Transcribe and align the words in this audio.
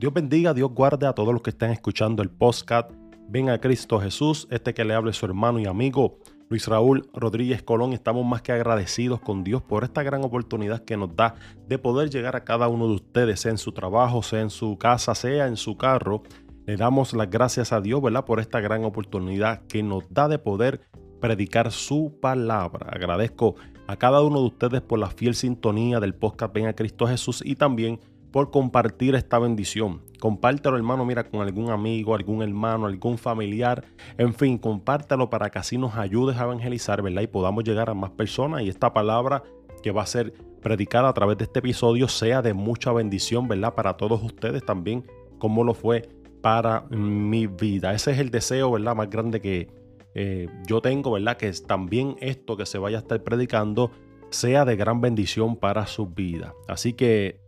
Dios 0.00 0.14
bendiga, 0.14 0.54
Dios 0.54 0.70
guarde 0.72 1.06
a 1.06 1.12
todos 1.12 1.30
los 1.34 1.42
que 1.42 1.50
están 1.50 1.72
escuchando 1.72 2.22
el 2.22 2.30
podcast. 2.30 2.90
Ven 3.28 3.50
a 3.50 3.60
Cristo 3.60 4.00
Jesús, 4.00 4.48
este 4.50 4.72
que 4.72 4.82
le 4.82 4.94
hable 4.94 5.12
su 5.12 5.26
hermano 5.26 5.60
y 5.60 5.66
amigo 5.66 6.16
Luis 6.48 6.66
Raúl 6.68 7.10
Rodríguez 7.12 7.62
Colón. 7.62 7.92
Estamos 7.92 8.24
más 8.24 8.40
que 8.40 8.52
agradecidos 8.52 9.20
con 9.20 9.44
Dios 9.44 9.60
por 9.60 9.84
esta 9.84 10.02
gran 10.02 10.24
oportunidad 10.24 10.86
que 10.86 10.96
nos 10.96 11.14
da 11.14 11.34
de 11.68 11.76
poder 11.76 12.08
llegar 12.08 12.34
a 12.34 12.44
cada 12.44 12.68
uno 12.68 12.88
de 12.88 12.94
ustedes, 12.94 13.40
sea 13.40 13.50
en 13.50 13.58
su 13.58 13.72
trabajo, 13.72 14.22
sea 14.22 14.40
en 14.40 14.48
su 14.48 14.78
casa, 14.78 15.14
sea 15.14 15.46
en 15.46 15.58
su 15.58 15.76
carro. 15.76 16.22
Le 16.64 16.78
damos 16.78 17.12
las 17.12 17.28
gracias 17.28 17.70
a 17.70 17.82
Dios, 17.82 18.00
¿verdad? 18.00 18.24
Por 18.24 18.40
esta 18.40 18.60
gran 18.60 18.86
oportunidad 18.86 19.66
que 19.66 19.82
nos 19.82 20.04
da 20.08 20.28
de 20.28 20.38
poder 20.38 20.80
predicar 21.20 21.72
su 21.72 22.18
palabra. 22.22 22.86
Agradezco 22.90 23.56
a 23.86 23.96
cada 23.96 24.22
uno 24.22 24.40
de 24.40 24.46
ustedes 24.46 24.80
por 24.80 24.98
la 24.98 25.10
fiel 25.10 25.34
sintonía 25.34 26.00
del 26.00 26.14
podcast 26.14 26.54
Ven 26.54 26.68
a 26.68 26.72
Cristo 26.72 27.06
Jesús 27.06 27.42
y 27.44 27.56
también 27.56 28.00
por 28.32 28.50
compartir 28.50 29.14
esta 29.14 29.38
bendición. 29.38 30.02
Compártelo, 30.20 30.76
hermano, 30.76 31.04
mira, 31.04 31.24
con 31.24 31.40
algún 31.40 31.70
amigo, 31.70 32.14
algún 32.14 32.42
hermano, 32.42 32.86
algún 32.86 33.18
familiar. 33.18 33.84
En 34.18 34.34
fin, 34.34 34.58
compártelo 34.58 35.30
para 35.30 35.50
que 35.50 35.58
así 35.58 35.78
nos 35.78 35.96
ayudes 35.96 36.36
a 36.38 36.44
evangelizar, 36.44 37.02
¿verdad? 37.02 37.22
Y 37.22 37.26
podamos 37.26 37.64
llegar 37.64 37.90
a 37.90 37.94
más 37.94 38.10
personas 38.10 38.62
y 38.62 38.68
esta 38.68 38.92
palabra 38.92 39.42
que 39.82 39.92
va 39.92 40.02
a 40.02 40.06
ser 40.06 40.32
predicada 40.62 41.08
a 41.08 41.14
través 41.14 41.38
de 41.38 41.44
este 41.44 41.60
episodio 41.60 42.06
sea 42.08 42.42
de 42.42 42.54
mucha 42.54 42.92
bendición, 42.92 43.48
¿verdad? 43.48 43.74
Para 43.74 43.96
todos 43.96 44.22
ustedes 44.22 44.64
también, 44.64 45.06
como 45.38 45.64
lo 45.64 45.74
fue 45.74 46.08
para 46.42 46.82
mi 46.90 47.46
vida. 47.46 47.94
Ese 47.94 48.12
es 48.12 48.18
el 48.18 48.30
deseo, 48.30 48.70
¿verdad? 48.70 48.94
Más 48.94 49.10
grande 49.10 49.40
que 49.40 49.68
eh, 50.14 50.48
yo 50.66 50.80
tengo, 50.80 51.12
¿verdad? 51.12 51.36
Que 51.36 51.50
también 51.66 52.16
esto 52.20 52.56
que 52.56 52.66
se 52.66 52.78
vaya 52.78 52.98
a 52.98 53.00
estar 53.00 53.22
predicando 53.22 53.90
sea 54.30 54.64
de 54.64 54.76
gran 54.76 55.00
bendición 55.00 55.56
para 55.56 55.86
su 55.86 56.06
vida. 56.06 56.54
Así 56.68 56.92
que 56.92 57.40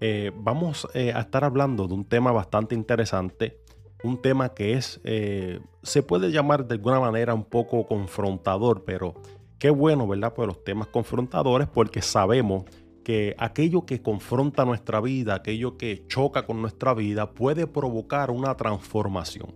eh, 0.00 0.32
vamos 0.36 0.88
eh, 0.94 1.12
a 1.12 1.20
estar 1.20 1.44
hablando 1.44 1.86
de 1.86 1.94
un 1.94 2.04
tema 2.04 2.32
bastante 2.32 2.74
interesante, 2.74 3.60
un 4.02 4.20
tema 4.20 4.50
que 4.50 4.74
es, 4.74 5.00
eh, 5.04 5.60
se 5.82 6.02
puede 6.02 6.30
llamar 6.30 6.66
de 6.66 6.74
alguna 6.74 7.00
manera 7.00 7.34
un 7.34 7.44
poco 7.44 7.86
confrontador, 7.86 8.84
pero 8.84 9.14
qué 9.58 9.70
bueno, 9.70 10.06
¿verdad? 10.06 10.34
Pues 10.34 10.46
los 10.46 10.62
temas 10.64 10.88
confrontadores 10.88 11.68
porque 11.68 12.02
sabemos 12.02 12.64
que 13.04 13.34
aquello 13.38 13.86
que 13.86 14.02
confronta 14.02 14.64
nuestra 14.64 15.00
vida, 15.00 15.34
aquello 15.34 15.76
que 15.76 16.06
choca 16.06 16.46
con 16.46 16.60
nuestra 16.60 16.94
vida, 16.94 17.32
puede 17.32 17.66
provocar 17.66 18.30
una 18.30 18.56
transformación. 18.56 19.54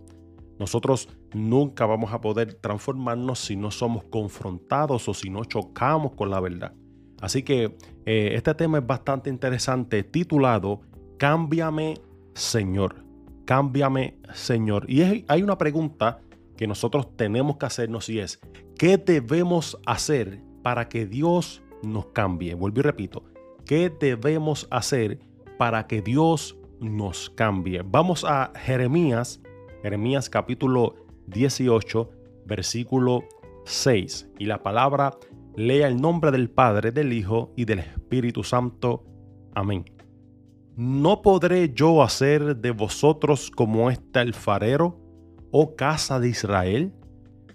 Nosotros 0.59 1.09
nunca 1.33 1.85
vamos 1.85 2.11
a 2.13 2.21
poder 2.21 2.53
transformarnos 2.55 3.39
si 3.39 3.55
no 3.55 3.71
somos 3.71 4.03
confrontados 4.05 5.07
o 5.07 5.13
si 5.13 5.29
no 5.29 5.45
chocamos 5.45 6.13
con 6.15 6.29
la 6.29 6.39
verdad. 6.39 6.73
Así 7.21 7.43
que 7.43 7.75
eh, 8.05 8.31
este 8.33 8.53
tema 8.55 8.79
es 8.79 8.87
bastante 8.87 9.29
interesante, 9.29 10.03
titulado 10.03 10.81
Cámbiame 11.17 11.95
Señor. 12.33 13.03
Cámbiame 13.45 14.17
Señor. 14.33 14.85
Y 14.89 15.25
hay 15.27 15.43
una 15.43 15.57
pregunta 15.57 16.21
que 16.59 16.67
nosotros 16.67 17.15
tenemos 17.15 17.55
que 17.55 17.65
hacernos 17.67 18.09
y 18.09 18.19
es, 18.19 18.41
¿qué 18.77 18.97
debemos 18.97 19.79
hacer 19.85 20.41
para 20.61 20.89
que 20.89 21.05
Dios 21.05 21.63
nos 21.81 22.07
cambie? 22.07 22.53
Vuelvo 22.53 22.81
y 22.81 22.83
repito, 22.83 23.23
¿qué 23.65 23.89
debemos 23.89 24.67
hacer 24.69 25.19
para 25.57 25.87
que 25.87 26.01
Dios 26.01 26.57
nos 26.81 27.29
cambie? 27.29 27.81
Vamos 27.85 28.25
a 28.25 28.51
Jeremías, 28.57 29.41
Jeremías 29.83 30.29
capítulo 30.29 30.95
18, 31.27 32.09
versículo 32.45 33.23
6. 33.63 34.27
Y 34.37 34.45
la 34.45 34.61
palabra 34.61 35.17
lea 35.59 35.89
el 35.89 35.99
nombre 35.99 36.31
del 36.31 36.49
Padre, 36.49 36.93
del 36.93 37.11
Hijo 37.11 37.51
y 37.57 37.65
del 37.65 37.79
Espíritu 37.79 38.45
Santo. 38.45 39.03
Amén. 39.53 39.83
¿No 40.77 41.21
podré 41.21 41.73
yo 41.73 42.01
hacer 42.01 42.55
de 42.55 42.71
vosotros 42.71 43.51
como 43.51 43.91
este 43.91 44.19
alfarero, 44.19 44.97
oh 45.51 45.75
casa 45.75 46.21
de 46.21 46.29
Israel? 46.29 46.93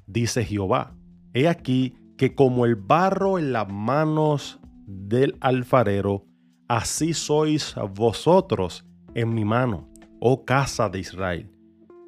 Dice 0.06 0.44
Jehová. 0.44 0.94
He 1.32 1.48
aquí 1.48 1.97
que 2.19 2.34
como 2.34 2.66
el 2.66 2.76
barro 2.76 3.38
en 3.38 3.54
las 3.54 3.72
manos 3.72 4.60
del 4.87 5.38
alfarero, 5.41 6.26
así 6.69 7.14
sois 7.14 7.75
vosotros 7.94 8.84
en 9.14 9.32
mi 9.32 9.47
mano, 9.47 9.88
oh 10.20 10.44
casa 10.44 10.91
de 10.91 10.98
Israel. 10.98 11.53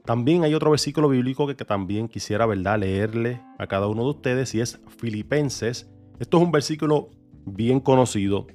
También 0.07 0.45
hay 0.45 0.55
otro 0.55 0.71
versículo 0.71 1.09
bíblico 1.09 1.49
que, 1.49 1.55
también 1.57 2.07
quisiera 2.07 2.47
¿verdad? 2.47 2.79
leerle 2.79 3.43
a 3.59 3.67
cada 3.67 3.89
uno 3.89 4.05
de 4.05 4.11
ustedes 4.11 4.55
y 4.55 4.61
es 4.61 4.81
Filipenses. 4.99 5.91
Esto 6.21 6.39
es 6.39 6.45
un 6.45 6.53
versículo 6.53 7.11
bien 7.45 7.81
conocido, 7.81 8.47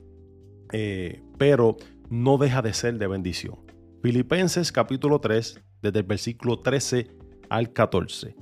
eh, 0.72 1.22
pero 1.38 1.76
no 2.10 2.38
deja 2.38 2.62
de 2.62 2.74
ser 2.74 2.98
de 2.98 3.08
bendición. 3.08 3.60
Filipenses 4.02 4.72
capítulo 4.72 5.20
3, 5.20 5.62
desde 5.82 6.00
el 6.00 6.06
versículo 6.06 6.60
13 6.60 7.12
al 7.50 7.74
14. 7.74 8.36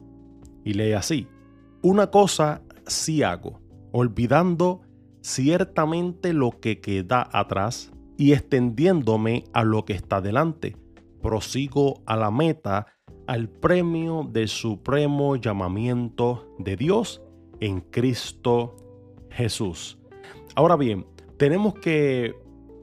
Y 0.63 0.73
lee 0.73 0.93
así, 0.93 1.27
una 1.81 2.11
cosa 2.11 2.61
sí 2.85 3.23
hago, 3.23 3.59
olvidando 3.91 4.81
ciertamente 5.21 6.31
lo 6.33 6.51
que 6.59 6.79
queda 6.79 7.27
atrás 7.33 7.91
y 8.17 8.33
extendiéndome 8.33 9.45
a 9.51 9.63
lo 9.63 9.83
que 9.83 9.93
está 9.93 10.21
delante. 10.21 10.77
Prosigo 11.21 12.01
a 12.05 12.15
la 12.15 12.31
meta 12.31 12.85
al 13.29 13.47
premio 13.47 14.27
del 14.27 14.47
supremo 14.47 15.35
llamamiento 15.35 16.47
de 16.57 16.75
Dios 16.75 17.21
en 17.59 17.79
Cristo 17.79 18.75
Jesús. 19.29 19.99
Ahora 20.55 20.75
bien, 20.75 21.05
tenemos 21.37 21.75
que 21.75 22.33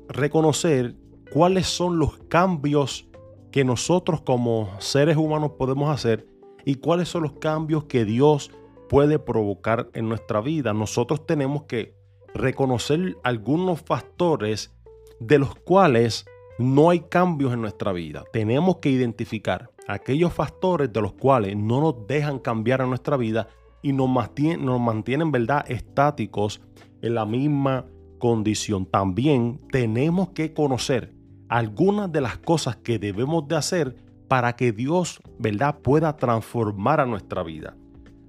reconocer 0.09 0.95
cuáles 1.33 1.67
son 1.67 1.99
los 1.99 2.19
cambios 2.29 3.09
que 3.51 3.65
nosotros 3.65 4.21
como 4.21 4.71
seres 4.79 5.17
humanos 5.17 5.55
podemos 5.59 5.91
hacer 5.91 6.29
y 6.65 6.77
cuáles 6.77 7.09
son 7.09 7.25
los 7.25 7.33
cambios 7.33 7.87
que 7.87 8.05
Dios 8.05 8.53
puede 8.89 9.19
provocar 9.19 9.91
en 9.95 10.09
nuestra 10.09 10.41
vida. 10.41 10.73
Nosotros 10.73 11.27
tenemos 11.27 11.65
que 11.65 11.97
reconocer 12.35 13.17
algunos 13.25 13.81
factores 13.81 14.77
de 15.19 15.41
los 15.41 15.57
cuales 15.57 16.25
no 16.59 16.91
hay 16.91 17.01
cambios 17.01 17.53
en 17.53 17.61
nuestra 17.61 17.93
vida. 17.93 18.25
Tenemos 18.33 18.77
que 18.77 18.91
identificar 18.91 19.71
aquellos 19.87 20.33
factores 20.33 20.93
de 20.93 21.01
los 21.01 21.13
cuales 21.13 21.57
no 21.57 21.81
nos 21.81 22.07
dejan 22.07 22.39
cambiar 22.39 22.81
en 22.81 22.89
nuestra 22.89 23.17
vida 23.17 23.49
y 23.83 23.93
nos 23.93 24.09
mantienen, 24.09 24.65
nos 24.65 24.81
mantienen 24.81 25.31
¿verdad? 25.31 25.65
estáticos 25.69 26.61
en 27.03 27.15
la 27.15 27.27
misma 27.27 27.87
condición. 28.19 28.87
También 28.87 29.61
tenemos 29.71 30.31
que 30.31 30.53
conocer 30.53 31.15
algunas 31.49 32.11
de 32.11 32.21
las 32.21 32.39
cosas 32.39 32.77
que 32.77 32.99
debemos 32.99 33.47
de 33.47 33.57
hacer 33.57 33.97
para 34.29 34.57
que 34.57 34.73
Dios 34.73 35.21
¿verdad? 35.39 35.79
pueda 35.81 36.17
transformar 36.17 37.01
a 37.01 37.07
nuestra 37.07 37.43
vida. 37.43 37.77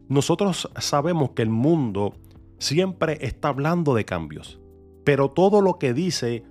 Nosotros 0.10 0.70
sabemos 0.78 1.32
que 1.32 1.42
el 1.42 1.50
mundo 1.50 2.14
siempre 2.60 3.18
está 3.22 3.50
hablando 3.50 3.94
de 3.94 4.06
cambios, 4.06 4.60
pero 5.04 5.32
todo 5.32 5.62
lo 5.62 5.80
que 5.80 5.94
dice 5.94 6.44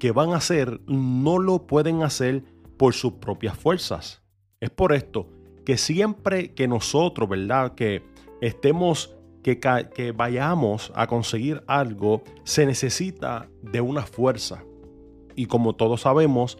que 0.00 0.10
van 0.10 0.32
a 0.32 0.38
hacer 0.38 0.80
no 0.86 1.38
lo 1.38 1.68
pueden 1.68 2.02
hacer 2.02 2.42
por 2.76 2.94
sus 2.94 3.12
propias 3.12 3.56
fuerzas. 3.56 4.22
Es 4.58 4.70
por 4.70 4.92
esto 4.92 5.28
que 5.64 5.76
siempre 5.76 6.54
que 6.54 6.66
nosotros, 6.66 7.28
¿verdad? 7.28 7.74
Que 7.74 8.02
estemos, 8.40 9.14
que, 9.42 9.60
que 9.60 10.12
vayamos 10.12 10.90
a 10.96 11.06
conseguir 11.06 11.62
algo, 11.66 12.22
se 12.44 12.66
necesita 12.66 13.48
de 13.62 13.82
una 13.82 14.02
fuerza. 14.02 14.64
Y 15.36 15.46
como 15.46 15.76
todos 15.76 16.00
sabemos, 16.00 16.58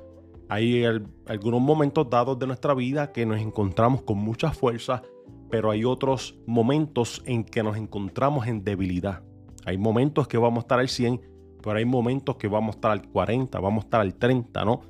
hay 0.51 0.85
algunos 1.27 1.61
momentos 1.63 2.11
dados 2.11 2.39
de 2.39 2.47
nuestra 2.47 2.75
vida 2.75 3.11
que 3.11 3.25
nos 3.25 3.41
encontramos 3.41 4.03
con 4.03 4.19
mucha 4.19 4.53
fuerza, 4.53 5.03
pero 5.49 5.71
hay 5.71 5.85
otros 5.85 6.39
momentos 6.47 7.23
en 7.25 7.45
que 7.45 7.63
nos 7.63 7.79
encontramos 7.79 8.47
en 8.47 8.63
debilidad. 8.65 9.23
Hay 9.65 9.79
momentos 9.79 10.29
que 10.29 10.37
vamos 10.37 10.59
a 10.59 10.65
estar 10.65 10.79
al 10.79 10.89
100 10.89 11.21
pero 11.63 11.79
hay 11.79 11.85
momentos 11.85 12.37
que 12.37 12.49
vamos 12.49 12.75
a 12.75 12.77
estar 12.77 12.91
al 12.91 13.03
40, 13.09 13.59
vamos 13.61 13.85
a 13.85 13.87
estar 13.87 14.01
al 14.01 14.15
30, 14.15 14.65
¿no? 14.65 14.81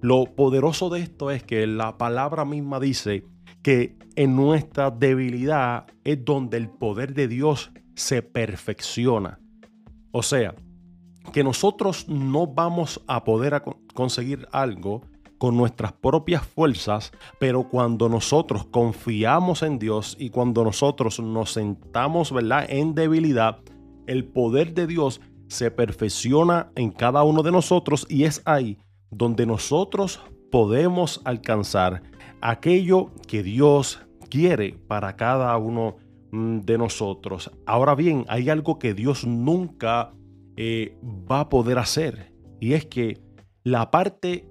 Lo 0.00 0.26
poderoso 0.26 0.90
de 0.90 1.00
esto 1.00 1.30
es 1.30 1.42
que 1.42 1.66
la 1.66 1.98
palabra 1.98 2.44
misma 2.44 2.78
dice 2.78 3.24
que 3.62 3.96
en 4.16 4.36
nuestra 4.36 4.90
debilidad 4.90 5.86
es 6.04 6.24
donde 6.24 6.56
el 6.56 6.68
poder 6.70 7.14
de 7.14 7.28
Dios 7.28 7.72
se 7.94 8.22
perfecciona. 8.22 9.40
O 10.12 10.22
sea, 10.22 10.54
que 11.32 11.44
nosotros 11.44 12.08
no 12.08 12.46
vamos 12.46 13.02
a 13.06 13.24
poder 13.24 13.62
conseguir 13.94 14.48
algo 14.52 15.02
con 15.38 15.56
nuestras 15.56 15.92
propias 15.92 16.44
fuerzas, 16.44 17.12
pero 17.38 17.68
cuando 17.68 18.08
nosotros 18.08 18.66
confiamos 18.66 19.62
en 19.62 19.78
Dios 19.78 20.16
y 20.18 20.30
cuando 20.30 20.64
nosotros 20.64 21.20
nos 21.20 21.52
sentamos, 21.52 22.32
¿verdad?, 22.32 22.66
en 22.68 22.94
debilidad, 22.94 23.58
el 24.06 24.24
poder 24.24 24.74
de 24.74 24.86
Dios 24.86 25.20
se 25.48 25.70
perfecciona 25.70 26.70
en 26.76 26.90
cada 26.90 27.22
uno 27.22 27.42
de 27.42 27.52
nosotros 27.52 28.06
y 28.08 28.24
es 28.24 28.42
ahí 28.44 28.78
donde 29.10 29.46
nosotros 29.46 30.20
podemos 30.50 31.20
alcanzar 31.24 32.02
aquello 32.40 33.10
que 33.26 33.42
Dios 33.42 34.00
quiere 34.30 34.78
para 34.86 35.16
cada 35.16 35.56
uno 35.56 35.96
mm, 36.30 36.60
de 36.60 36.78
nosotros. 36.78 37.50
Ahora 37.66 37.94
bien, 37.94 38.24
hay 38.28 38.50
algo 38.50 38.78
que 38.78 38.94
Dios 38.94 39.26
nunca 39.26 40.12
eh, 40.56 40.96
va 41.02 41.40
a 41.40 41.48
poder 41.48 41.78
hacer 41.78 42.32
y 42.60 42.74
es 42.74 42.86
que 42.86 43.20
la 43.64 43.90
parte 43.90 44.48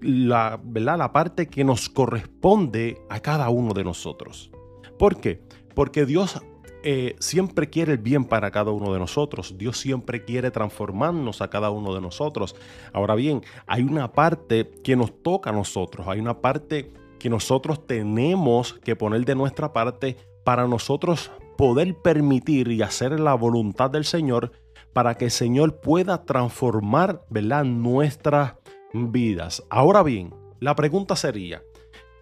la, 0.00 0.60
¿verdad? 0.62 0.98
la 0.98 1.12
parte 1.12 1.48
que 1.48 1.64
nos 1.64 1.88
corresponde 1.88 3.02
a 3.10 3.20
cada 3.20 3.50
uno 3.50 3.74
de 3.74 3.84
nosotros. 3.84 4.50
¿Por 4.98 5.20
qué? 5.20 5.42
Porque 5.74 6.06
Dios 6.06 6.40
eh, 6.82 7.16
siempre 7.18 7.68
quiere 7.68 7.92
el 7.92 7.98
bien 7.98 8.24
para 8.24 8.50
cada 8.50 8.70
uno 8.70 8.92
de 8.92 8.98
nosotros. 8.98 9.56
Dios 9.58 9.78
siempre 9.78 10.24
quiere 10.24 10.50
transformarnos 10.50 11.42
a 11.42 11.48
cada 11.48 11.70
uno 11.70 11.94
de 11.94 12.00
nosotros. 12.00 12.56
Ahora 12.92 13.14
bien, 13.14 13.42
hay 13.66 13.82
una 13.82 14.12
parte 14.12 14.70
que 14.82 14.96
nos 14.96 15.22
toca 15.22 15.50
a 15.50 15.52
nosotros. 15.52 16.08
Hay 16.08 16.20
una 16.20 16.40
parte 16.40 16.92
que 17.18 17.30
nosotros 17.30 17.86
tenemos 17.86 18.74
que 18.82 18.96
poner 18.96 19.24
de 19.24 19.34
nuestra 19.34 19.72
parte 19.72 20.16
para 20.44 20.66
nosotros 20.66 21.30
poder 21.56 21.94
permitir 21.94 22.68
y 22.68 22.80
hacer 22.82 23.20
la 23.20 23.34
voluntad 23.34 23.90
del 23.90 24.04
Señor 24.04 24.52
para 24.92 25.14
que 25.14 25.26
el 25.26 25.30
Señor 25.30 25.80
pueda 25.80 26.24
transformar 26.24 27.24
¿verdad? 27.28 27.64
nuestras 27.64 28.54
vidas. 28.92 29.62
Ahora 29.68 30.02
bien, 30.02 30.34
la 30.58 30.74
pregunta 30.74 31.16
sería, 31.16 31.62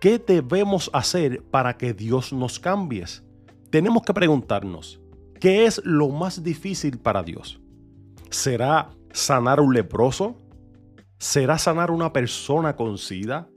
¿qué 0.01 0.19
debemos 0.19 0.91
hacer 0.93 1.43
para 1.51 1.77
que 1.77 1.95
Dios 1.95 2.33
nos 2.33 2.59
cambie? 2.59 3.05
Tenemos 3.71 4.03
que 4.03 4.15
preguntarnos, 4.15 5.01
¿qué 5.41 5.67
es 5.67 5.81
lo 5.85 6.09
más 6.09 6.43
difícil 6.43 6.99
para 6.99 7.23
Dios? 7.23 7.61
¿Será 8.31 8.91
sanar 9.13 9.61
un 9.61 9.75
leproso? 9.75 10.37
¿Será 11.19 11.59
sanar 11.59 11.91
una 11.91 12.13
persona 12.13 12.77
con 12.77 12.99
sida? 12.99 13.49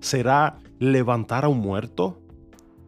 ¿Será 0.00 0.58
levantar 0.78 1.44
a 1.44 1.48
un 1.48 1.58
muerto? 1.58 2.22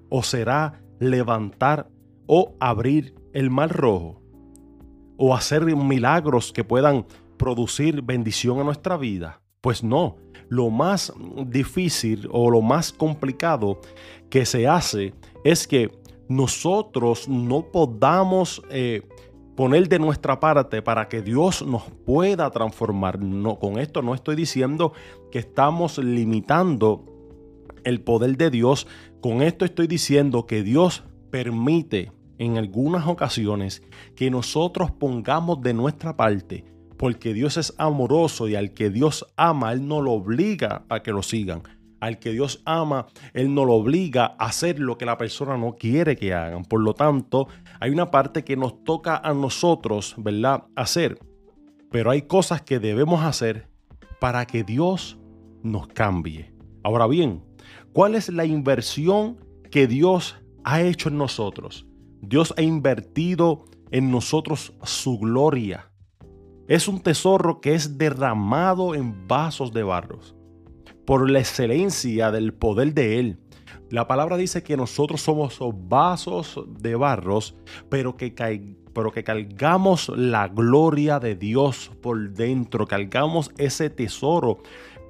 ¿O 0.09 0.23
será 0.23 0.83
levantar 0.99 1.91
o 2.27 2.55
abrir 2.61 3.15
el 3.33 3.51
mar 3.51 3.71
rojo? 3.71 4.23
¿O 5.17 5.35
hacer 5.35 5.65
milagros 5.65 6.53
que 6.53 6.65
puedan 6.65 7.07
producir 7.37 8.03
bendición 8.03 8.61
a 8.61 8.65
nuestra 8.65 8.97
vida? 8.97 9.43
Pues 9.61 9.85
no, 9.85 10.17
lo 10.49 10.71
más 10.71 11.13
difícil 11.47 12.29
o 12.31 12.51
lo 12.51 12.63
más 12.63 12.93
complicado 12.93 13.81
que 14.29 14.45
se 14.45 14.67
hace 14.67 15.15
es 15.45 15.67
que 15.67 16.02
nosotros 16.37 17.29
no 17.29 17.71
podamos 17.71 18.63
eh, 18.71 19.03
poner 19.57 19.89
de 19.89 19.99
nuestra 19.99 20.41
parte 20.41 20.83
para 20.83 21.09
que 21.09 21.23
Dios 21.23 21.65
nos 21.65 21.83
pueda 22.05 22.51
transformar. 22.51 23.19
No, 23.21 23.59
con 23.59 23.79
esto 23.79 24.03
no 24.03 24.15
estoy 24.15 24.37
diciendo 24.37 24.93
que 25.31 25.39
estamos 25.39 25.99
limitando 25.99 27.05
el 27.85 28.01
poder 28.01 28.37
de 28.37 28.51
Dios. 28.51 28.87
Con 29.21 29.43
esto 29.43 29.65
estoy 29.65 29.87
diciendo 29.87 30.47
que 30.47 30.63
Dios 30.63 31.05
permite 31.31 32.13
en 32.39 32.59
algunas 32.59 33.07
ocasiones 33.07 33.83
que 34.17 34.31
nosotros 34.31 34.91
pongamos 34.91 35.61
de 35.61 35.75
nuestra 35.75 36.17
parte, 36.17 36.65
porque 36.97 37.35
Dios 37.35 37.57
es 37.57 37.75
amoroso 37.79 38.49
y 38.49 38.57
al 38.57 38.73
que 38.73 38.91
Dios 38.91 39.27
ama, 39.37 39.73
Él 39.73 39.87
no 39.87 40.01
lo 40.01 40.13
obliga 40.13 40.85
a 40.89 41.03
que 41.03 41.13
lo 41.13 41.23
sigan 41.23 41.63
al 42.03 42.19
que 42.19 42.33
Dios 42.33 42.63
ama, 42.65 43.07
Él 43.33 43.55
no 43.55 43.65
lo 43.65 43.75
obliga 43.75 44.35
a 44.37 44.47
hacer 44.47 44.81
lo 44.81 44.99
que 44.99 45.07
la 45.07 45.19
persona 45.19 45.57
no 45.57 45.77
quiere 45.77 46.17
que 46.17 46.35
hagan. 46.35 46.65
Por 46.65 46.81
lo 46.81 46.95
tanto, 46.95 47.47
hay 47.79 47.93
una 47.93 48.11
parte 48.11 48.43
que 48.43 48.57
nos 48.57 48.83
toca 48.83 49.17
a 49.17 49.33
nosotros, 49.35 50.17
¿verdad? 50.19 50.65
Hacer. 50.75 51.21
Pero 51.93 52.11
hay 52.11 52.23
cosas 52.23 52.61
que 52.61 52.81
debemos 52.81 53.23
hacer 53.23 53.69
para 54.19 54.47
que 54.47 54.65
Dios 54.65 55.17
nos 55.63 55.87
cambie. 55.87 56.53
Ahora 56.83 57.07
bien, 57.07 57.45
¿cuál 57.93 58.17
es 58.17 58.29
la 58.31 58.47
inversión 58.47 59.39
que 59.71 59.87
Dios 59.87 60.35
ha 60.65 60.83
hecho 60.83 61.09
en 61.09 61.19
nosotros? 61.19 61.87
Dios 62.21 62.53
ha 62.57 62.63
invertido 62.63 63.67
en 63.93 64.11
nosotros 64.11 64.75
su 64.83 65.21
gloria. 65.21 65.93
Es 66.67 66.89
un 66.89 67.01
tesoro 67.01 67.61
que 67.61 67.77
es 67.77 67.97
derramado 67.97 68.97
en 68.97 69.29
vasos 69.29 69.73
de 69.73 69.85
barros 69.85 70.35
por 71.05 71.29
la 71.31 71.41
excelencia 71.41 72.31
del 72.31 72.53
poder 72.53 72.95
de 72.95 73.19
Él. 73.19 73.39
La 73.91 74.07
palabra 74.07 74.37
dice 74.37 74.63
que 74.63 74.77
nosotros 74.77 75.21
somos 75.21 75.59
vasos 75.89 76.61
de 76.81 76.95
barros, 76.95 77.55
pero 77.89 78.17
que, 78.17 78.33
pero 78.93 79.13
que 79.13 79.25
cargamos 79.25 80.09
la 80.17 80.49
gloria 80.49 81.19
de 81.21 81.35
Dios 81.35 81.91
por 82.01 82.31
dentro, 82.31 82.87
cargamos 82.87 83.51
ese 83.59 83.91
tesoro 83.91 84.59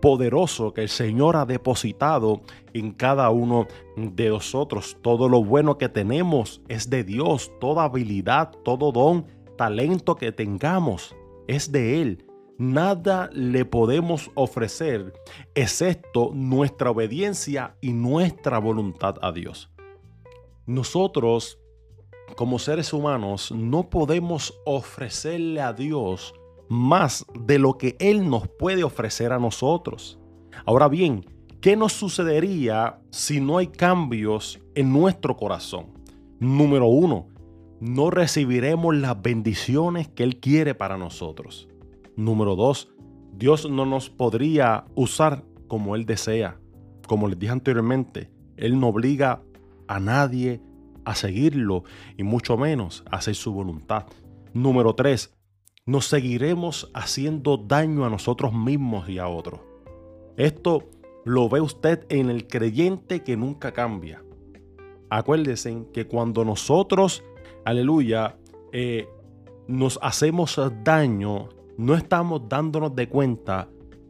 poderoso 0.00 0.74
que 0.74 0.82
el 0.82 0.88
Señor 0.88 1.36
ha 1.36 1.46
depositado 1.46 2.42
en 2.72 2.90
cada 2.90 3.30
uno 3.30 3.68
de 3.96 4.30
nosotros. 4.30 4.96
Todo 5.00 5.28
lo 5.28 5.44
bueno 5.44 5.78
que 5.78 5.88
tenemos 5.88 6.60
es 6.68 6.90
de 6.90 7.04
Dios, 7.04 7.52
toda 7.60 7.84
habilidad, 7.84 8.50
todo 8.64 8.90
don, 8.90 9.26
talento 9.56 10.16
que 10.16 10.32
tengamos 10.32 11.14
es 11.46 11.70
de 11.70 12.02
Él 12.02 12.31
nada 12.62 13.28
le 13.32 13.64
podemos 13.64 14.30
ofrecer 14.34 15.12
excepto 15.54 16.30
nuestra 16.32 16.90
obediencia 16.90 17.76
y 17.80 17.92
nuestra 17.92 18.58
voluntad 18.58 19.16
a 19.20 19.32
Dios. 19.32 19.70
Nosotros, 20.66 21.58
como 22.36 22.60
seres 22.60 22.92
humanos, 22.92 23.50
no 23.50 23.90
podemos 23.90 24.54
ofrecerle 24.64 25.60
a 25.60 25.72
Dios 25.72 26.34
más 26.68 27.26
de 27.34 27.58
lo 27.58 27.76
que 27.76 27.96
Él 27.98 28.30
nos 28.30 28.46
puede 28.46 28.84
ofrecer 28.84 29.32
a 29.32 29.40
nosotros. 29.40 30.20
Ahora 30.64 30.88
bien, 30.88 31.26
¿qué 31.60 31.76
nos 31.76 31.92
sucedería 31.92 33.00
si 33.10 33.40
no 33.40 33.58
hay 33.58 33.66
cambios 33.66 34.60
en 34.76 34.92
nuestro 34.92 35.36
corazón? 35.36 35.86
Número 36.38 36.86
uno, 36.86 37.26
no 37.80 38.10
recibiremos 38.10 38.94
las 38.94 39.20
bendiciones 39.20 40.08
que 40.08 40.22
Él 40.22 40.38
quiere 40.38 40.76
para 40.76 40.96
nosotros. 40.96 41.68
Número 42.16 42.56
dos, 42.56 42.92
Dios 43.32 43.68
no 43.70 43.86
nos 43.86 44.10
podría 44.10 44.84
usar 44.94 45.44
como 45.68 45.96
Él 45.96 46.04
desea. 46.04 46.60
Como 47.06 47.28
les 47.28 47.38
dije 47.38 47.52
anteriormente, 47.52 48.30
Él 48.56 48.78
no 48.78 48.88
obliga 48.88 49.42
a 49.88 50.00
nadie 50.00 50.60
a 51.04 51.14
seguirlo 51.14 51.84
y 52.16 52.22
mucho 52.22 52.56
menos 52.56 53.02
a 53.10 53.16
hacer 53.16 53.34
su 53.34 53.52
voluntad. 53.52 54.06
Número 54.52 54.94
tres, 54.94 55.34
nos 55.86 56.06
seguiremos 56.06 56.90
haciendo 56.94 57.56
daño 57.56 58.04
a 58.04 58.10
nosotros 58.10 58.52
mismos 58.52 59.08
y 59.08 59.18
a 59.18 59.28
otros. 59.28 59.60
Esto 60.36 60.88
lo 61.24 61.48
ve 61.48 61.60
usted 61.60 62.06
en 62.08 62.30
el 62.30 62.46
creyente 62.46 63.22
que 63.22 63.36
nunca 63.36 63.72
cambia. 63.72 64.22
Acuérdense 65.10 65.86
que 65.92 66.06
cuando 66.06 66.44
nosotros, 66.44 67.22
aleluya, 67.64 68.38
eh, 68.72 69.08
nos 69.68 69.98
hacemos 70.02 70.58
daño, 70.84 71.48
no 71.82 71.94
estamos 71.94 72.48
dándonos 72.48 72.94
de 72.94 73.08
cuenta 73.08 73.68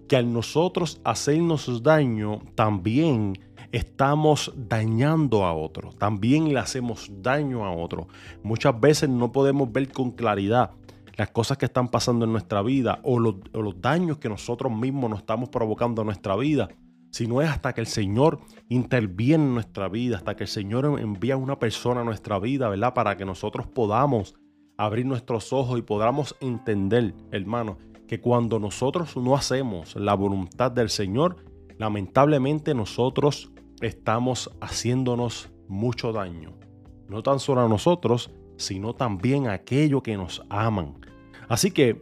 que 0.08 0.16
al 0.16 0.32
nosotros 0.32 1.00
hacernos 1.04 1.82
daño, 1.82 2.40
también 2.54 3.38
estamos 3.73 4.52
dañando 4.54 5.44
a 5.44 5.54
otro, 5.54 5.92
también 5.92 6.52
le 6.52 6.58
hacemos 6.58 7.11
daño 7.11 7.64
a 7.64 7.75
otro. 7.75 8.08
Muchas 8.42 8.78
veces 8.78 9.08
no 9.08 9.32
podemos 9.32 9.73
ver 9.73 9.90
con 9.90 10.11
claridad 10.11 10.73
las 11.16 11.30
cosas 11.30 11.56
que 11.56 11.64
están 11.64 11.88
pasando 11.88 12.26
en 12.26 12.32
nuestra 12.32 12.62
vida 12.62 13.00
o 13.04 13.18
los, 13.18 13.37
daños 13.80 14.18
que 14.18 14.28
nosotros 14.28 14.70
mismos 14.70 15.08
nos 15.08 15.20
estamos 15.20 15.49
provocando 15.49 16.02
en 16.02 16.06
nuestra 16.06 16.37
vida, 16.37 16.68
sino 17.11 17.40
es 17.40 17.49
hasta 17.49 17.73
que 17.73 17.80
el 17.80 17.87
Señor 17.87 18.40
interviene 18.68 19.44
en 19.44 19.54
nuestra 19.54 19.88
vida, 19.88 20.16
hasta 20.16 20.37
que 20.37 20.44
el 20.44 20.49
Señor 20.49 20.99
envía 21.00 21.35
a 21.35 21.38
una 21.38 21.58
persona 21.58 22.02
a 22.02 22.04
nuestra 22.04 22.38
vida, 22.38 22.68
¿verdad? 22.68 22.92
Para 22.92 23.16
que 23.16 23.25
nosotros 23.25 23.66
podamos 23.66 24.35
abrir 24.84 25.06
nuestros 25.06 25.52
ojos 25.52 25.78
y 25.78 25.82
podamos 25.82 26.36
entender, 26.40 27.14
hermano, 27.30 27.78
que 28.08 28.20
cuando 28.20 28.58
nosotros 28.58 29.16
no 29.16 29.36
hacemos 29.36 29.94
la 29.94 30.14
voluntad 30.14 30.72
del 30.72 30.90
Señor, 30.90 31.36
lamentablemente 31.78 32.74
nosotros 32.74 33.52
estamos 33.80 34.50
haciéndonos 34.60 35.50
mucho 35.68 36.12
daño. 36.12 36.54
No 37.08 37.22
tan 37.22 37.38
solo 37.38 37.60
a 37.60 37.68
nosotros, 37.68 38.32
sino 38.56 38.92
también 38.94 39.46
a 39.46 39.52
aquellos 39.52 40.02
que 40.02 40.16
nos 40.16 40.42
aman. 40.50 40.98
Así 41.48 41.70
que, 41.70 42.00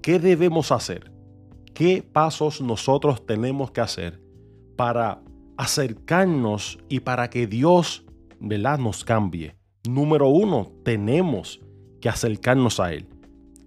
¿qué 0.00 0.20
debemos 0.20 0.70
hacer? 0.70 1.10
¿Qué 1.74 2.02
pasos 2.02 2.60
nosotros 2.60 3.26
tenemos 3.26 3.72
que 3.72 3.80
hacer 3.80 4.22
para 4.76 5.20
acercarnos 5.56 6.78
y 6.88 7.00
para 7.00 7.28
que 7.28 7.48
Dios 7.48 8.06
¿verdad? 8.38 8.78
nos 8.78 9.04
cambie? 9.04 9.56
Número 9.84 10.28
uno, 10.28 10.70
tenemos 10.84 11.60
que 12.00 12.08
acercarnos 12.08 12.80
a 12.80 12.92
Él. 12.92 13.06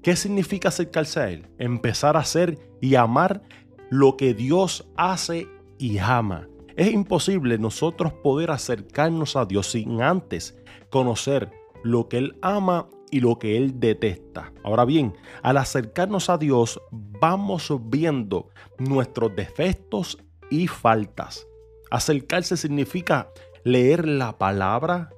¿Qué 0.03 0.15
significa 0.15 0.69
acercarse 0.69 1.19
a 1.19 1.29
Él? 1.29 1.47
Empezar 1.57 2.17
a 2.17 2.21
hacer 2.21 2.57
y 2.81 2.95
amar 2.95 3.43
lo 3.89 4.17
que 4.17 4.33
Dios 4.33 4.89
hace 4.97 5.47
y 5.77 5.97
ama. 5.99 6.47
Es 6.75 6.91
imposible 6.91 7.57
nosotros 7.57 8.13
poder 8.13 8.51
acercarnos 8.51 9.35
a 9.35 9.45
Dios 9.45 9.67
sin 9.71 10.01
antes 10.01 10.57
conocer 10.89 11.51
lo 11.83 12.07
que 12.07 12.17
Él 12.17 12.37
ama 12.41 12.87
y 13.11 13.19
lo 13.19 13.37
que 13.37 13.57
Él 13.57 13.79
detesta. 13.79 14.53
Ahora 14.63 14.85
bien, 14.85 15.13
al 15.43 15.57
acercarnos 15.57 16.29
a 16.29 16.37
Dios 16.37 16.81
vamos 16.91 17.71
viendo 17.89 18.49
nuestros 18.79 19.35
defectos 19.35 20.17
y 20.49 20.67
faltas. 20.67 21.47
Acercarse 21.91 22.55
significa 22.57 23.29
leer 23.63 24.07
la 24.07 24.37
palabra, 24.37 25.09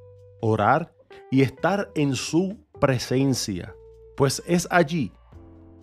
orar 0.41 0.93
y 1.31 1.41
estar 1.41 1.91
en 1.95 2.15
su 2.15 2.62
presencia, 2.83 3.73
pues 4.17 4.43
es 4.45 4.67
allí 4.69 5.13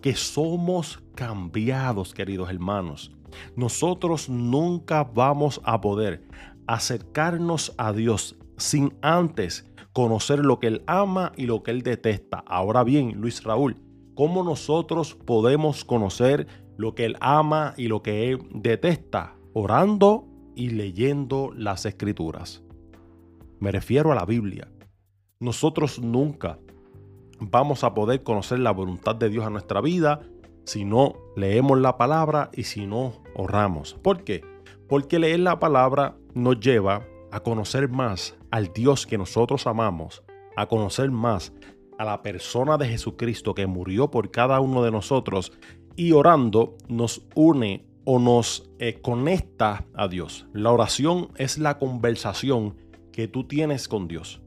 que 0.03 0.13
somos 0.13 1.01
cambiados, 1.15 2.13
queridos 2.13 2.51
hermanos. 2.51 3.11
Nosotros 3.55 4.29
nunca 4.29 5.03
vamos 5.03 5.59
a 5.63 5.81
poder 5.81 6.21
acercarnos 6.67 7.73
a 7.79 7.91
Dios 7.91 8.37
sin 8.57 8.93
antes 9.01 9.65
conocer 9.93 10.45
lo 10.45 10.59
que 10.59 10.67
Él 10.67 10.83
ama 10.85 11.31
y 11.35 11.47
lo 11.47 11.63
que 11.63 11.71
Él 11.71 11.81
detesta. 11.81 12.43
Ahora 12.45 12.83
bien, 12.83 13.19
Luis 13.19 13.43
Raúl, 13.43 13.77
¿cómo 14.13 14.43
nosotros 14.43 15.15
podemos 15.15 15.83
conocer 15.83 16.45
lo 16.77 16.93
que 16.93 17.05
Él 17.05 17.17
ama 17.19 17.73
y 17.77 17.87
lo 17.87 18.03
que 18.03 18.29
Él 18.29 18.47
detesta? 18.53 19.35
Orando 19.53 20.27
y 20.55 20.69
leyendo 20.69 21.51
las 21.55 21.87
escrituras. 21.87 22.61
Me 23.59 23.71
refiero 23.71 24.11
a 24.11 24.15
la 24.15 24.25
Biblia. 24.25 24.71
Nosotros 25.39 25.99
nunca 25.99 26.59
vamos 27.41 27.83
a 27.83 27.93
poder 27.93 28.23
conocer 28.23 28.59
la 28.59 28.71
voluntad 28.71 29.15
de 29.15 29.29
Dios 29.29 29.45
a 29.45 29.49
nuestra 29.49 29.81
vida 29.81 30.21
si 30.63 30.85
no 30.85 31.15
leemos 31.35 31.79
la 31.79 31.97
palabra 31.97 32.51
y 32.53 32.63
si 32.63 32.85
no 32.85 33.13
oramos. 33.35 33.95
¿Por 33.95 34.23
qué? 34.23 34.45
Porque 34.87 35.19
leer 35.19 35.39
la 35.39 35.59
palabra 35.59 36.15
nos 36.33 36.59
lleva 36.59 37.05
a 37.31 37.39
conocer 37.41 37.89
más 37.89 38.37
al 38.51 38.71
Dios 38.73 39.07
que 39.07 39.17
nosotros 39.17 39.65
amamos, 39.65 40.23
a 40.55 40.67
conocer 40.67 41.09
más 41.09 41.51
a 41.97 42.05
la 42.05 42.21
persona 42.21 42.77
de 42.77 42.87
Jesucristo 42.87 43.55
que 43.55 43.67
murió 43.67 44.11
por 44.11 44.31
cada 44.31 44.59
uno 44.59 44.83
de 44.83 44.91
nosotros 44.91 45.51
y 45.95 46.11
orando 46.11 46.77
nos 46.87 47.25
une 47.35 47.85
o 48.05 48.19
nos 48.19 48.69
eh, 48.79 49.01
conecta 49.01 49.85
a 49.93 50.07
Dios. 50.07 50.47
La 50.53 50.71
oración 50.71 51.29
es 51.37 51.57
la 51.57 51.77
conversación 51.77 52.75
que 53.11 53.27
tú 53.27 53.45
tienes 53.47 53.87
con 53.87 54.07
Dios. 54.07 54.41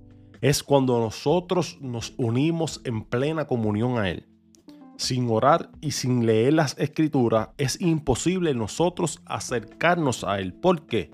Es 0.44 0.62
cuando 0.62 0.98
nosotros 0.98 1.78
nos 1.80 2.14
unimos 2.18 2.80
en 2.84 3.02
plena 3.04 3.46
comunión 3.46 3.98
a 3.98 4.10
Él. 4.10 4.28
Sin 4.96 5.30
orar 5.30 5.70
y 5.80 5.92
sin 5.92 6.26
leer 6.26 6.52
las 6.52 6.78
escrituras 6.78 7.48
es 7.58 7.80
imposible 7.80 8.54
nosotros 8.54 9.22
acercarnos 9.26 10.22
a 10.22 10.38
Él. 10.38 10.52
¿Por 10.52 10.86
qué? 10.86 11.10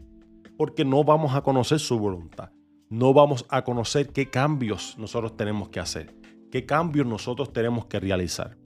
Porque 0.58 0.84
no 0.84 1.04
vamos 1.04 1.34
a 1.34 1.42
conocer 1.42 1.78
su 1.78 1.98
voluntad 1.98 2.50
no 2.90 3.14
vamos 3.14 3.46
a 3.48 3.62
conocer 3.62 4.08
qué 4.08 4.28
cambios 4.30 4.96
nosotros 4.98 5.36
tenemos 5.36 5.68
que 5.68 5.78
hacer, 5.78 6.12
qué 6.50 6.66
cambios 6.66 7.06
nosotros 7.06 7.52
tenemos 7.52 7.86
que 7.86 8.00
realizar. 8.00 8.58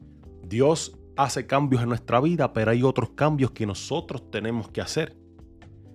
Dios 0.42 0.98
hace 1.16 1.46
cambios 1.46 1.82
en 1.82 1.90
nuestra 1.90 2.20
vida, 2.20 2.52
pero 2.54 2.70
hay 2.70 2.82
otros 2.82 3.10
cambios 3.10 3.50
que 3.50 3.66
nosotros 3.66 4.30
tenemos 4.30 4.70
que 4.70 4.80
hacer. 4.80 5.14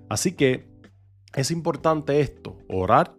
Así 0.10 0.34
que 0.34 0.70
es 1.34 1.50
importante 1.50 2.22
esto, 2.22 2.60
orar 2.70 3.16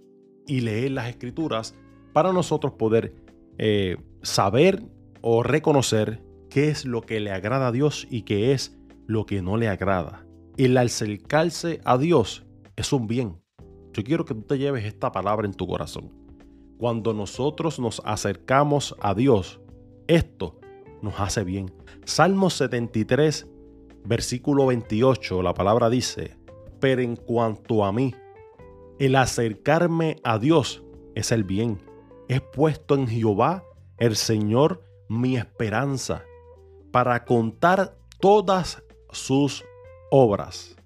y 0.50 0.62
leer 0.62 0.90
las 0.90 1.08
escrituras 1.08 1.76
para 2.12 2.32
nosotros 2.32 2.72
poder 2.72 3.14
eh, 3.56 3.96
saber 4.22 4.82
o 5.20 5.44
reconocer 5.44 6.24
qué 6.48 6.70
es 6.70 6.84
lo 6.84 7.02
que 7.02 7.20
le 7.20 7.30
agrada 7.30 7.68
a 7.68 7.72
Dios 7.72 8.08
y 8.10 8.22
qué 8.22 8.52
es 8.52 8.76
lo 9.06 9.26
que 9.26 9.42
no 9.42 9.56
le 9.56 9.68
agrada. 9.68 10.26
El 10.56 10.76
acercarse 10.76 11.80
a 11.84 11.98
Dios 11.98 12.44
es 12.74 12.92
un 12.92 13.06
bien. 13.06 13.40
Yo 13.92 14.02
quiero 14.02 14.24
que 14.24 14.34
tú 14.34 14.42
te 14.42 14.58
lleves 14.58 14.84
esta 14.84 15.12
palabra 15.12 15.46
en 15.46 15.54
tu 15.54 15.68
corazón. 15.68 16.10
Cuando 16.78 17.14
nosotros 17.14 17.78
nos 17.78 18.02
acercamos 18.04 18.96
a 19.00 19.14
Dios, 19.14 19.60
esto 20.08 20.58
nos 21.00 21.20
hace 21.20 21.44
bien. 21.44 21.72
Salmo 22.04 22.50
73, 22.50 23.46
versículo 24.04 24.66
28, 24.66 25.42
la 25.42 25.54
palabra 25.54 25.88
dice, 25.88 26.36
pero 26.80 27.02
en 27.02 27.14
cuanto 27.14 27.84
a 27.84 27.92
mí, 27.92 28.14
el 29.00 29.16
acercarme 29.16 30.16
a 30.24 30.38
Dios 30.38 30.84
es 31.14 31.32
el 31.32 31.42
bien. 31.42 31.80
He 32.28 32.40
puesto 32.40 32.94
en 32.94 33.08
Jehová, 33.08 33.64
el 33.96 34.14
Señor, 34.14 34.84
mi 35.08 35.38
esperanza, 35.38 36.22
para 36.92 37.24
contar 37.24 37.96
todas 38.20 38.84
sus 39.10 39.64
obras. 40.10 40.76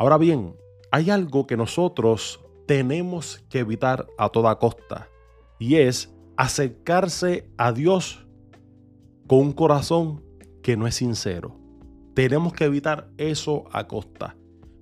Ahora 0.00 0.18
bien, 0.18 0.56
hay 0.90 1.10
algo 1.10 1.46
que 1.46 1.56
nosotros 1.56 2.44
tenemos 2.66 3.44
que 3.48 3.60
evitar 3.60 4.08
a 4.18 4.30
toda 4.30 4.58
costa 4.58 5.08
y 5.60 5.76
es 5.76 6.12
acercarse 6.36 7.48
a 7.56 7.70
Dios 7.70 8.26
con 9.28 9.38
un 9.38 9.52
corazón 9.52 10.24
que 10.60 10.76
no 10.76 10.88
es 10.88 10.96
sincero. 10.96 11.56
Tenemos 12.14 12.52
que 12.52 12.64
evitar 12.64 13.10
eso 13.16 13.64
a 13.70 13.86
costa. 13.86 14.36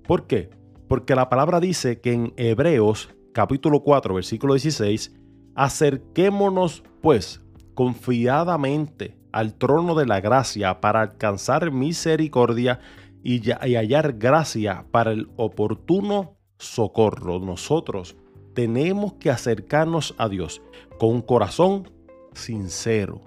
¿Por 0.07 0.25
qué? 0.25 0.49
Porque 0.87 1.15
la 1.15 1.29
palabra 1.29 1.59
dice 1.59 1.99
que 1.99 2.13
en 2.13 2.33
Hebreos 2.37 3.09
capítulo 3.33 3.83
4 3.83 4.15
versículo 4.15 4.53
16, 4.53 5.13
acerquémonos 5.55 6.83
pues 7.01 7.41
confiadamente 7.73 9.17
al 9.31 9.53
trono 9.53 9.93
de 9.93 10.05
la 10.05 10.21
gracia 10.21 10.81
para 10.81 11.01
alcanzar 11.01 11.71
misericordia 11.71 12.79
y, 13.23 13.51
hallar 13.51 14.13
gracia 14.13 14.87
para 14.89 15.11
el 15.11 15.29
oportuno 15.35 16.37
socorro. 16.57 17.39
Nosotros 17.39 18.15
tenemos 18.53 19.13
que 19.13 19.29
acercarnos 19.29 20.15
a 20.17 20.29
Dios 20.29 20.61
con 20.97 21.09
un 21.09 21.21
corazón 21.21 21.91
sincero. 22.33 23.21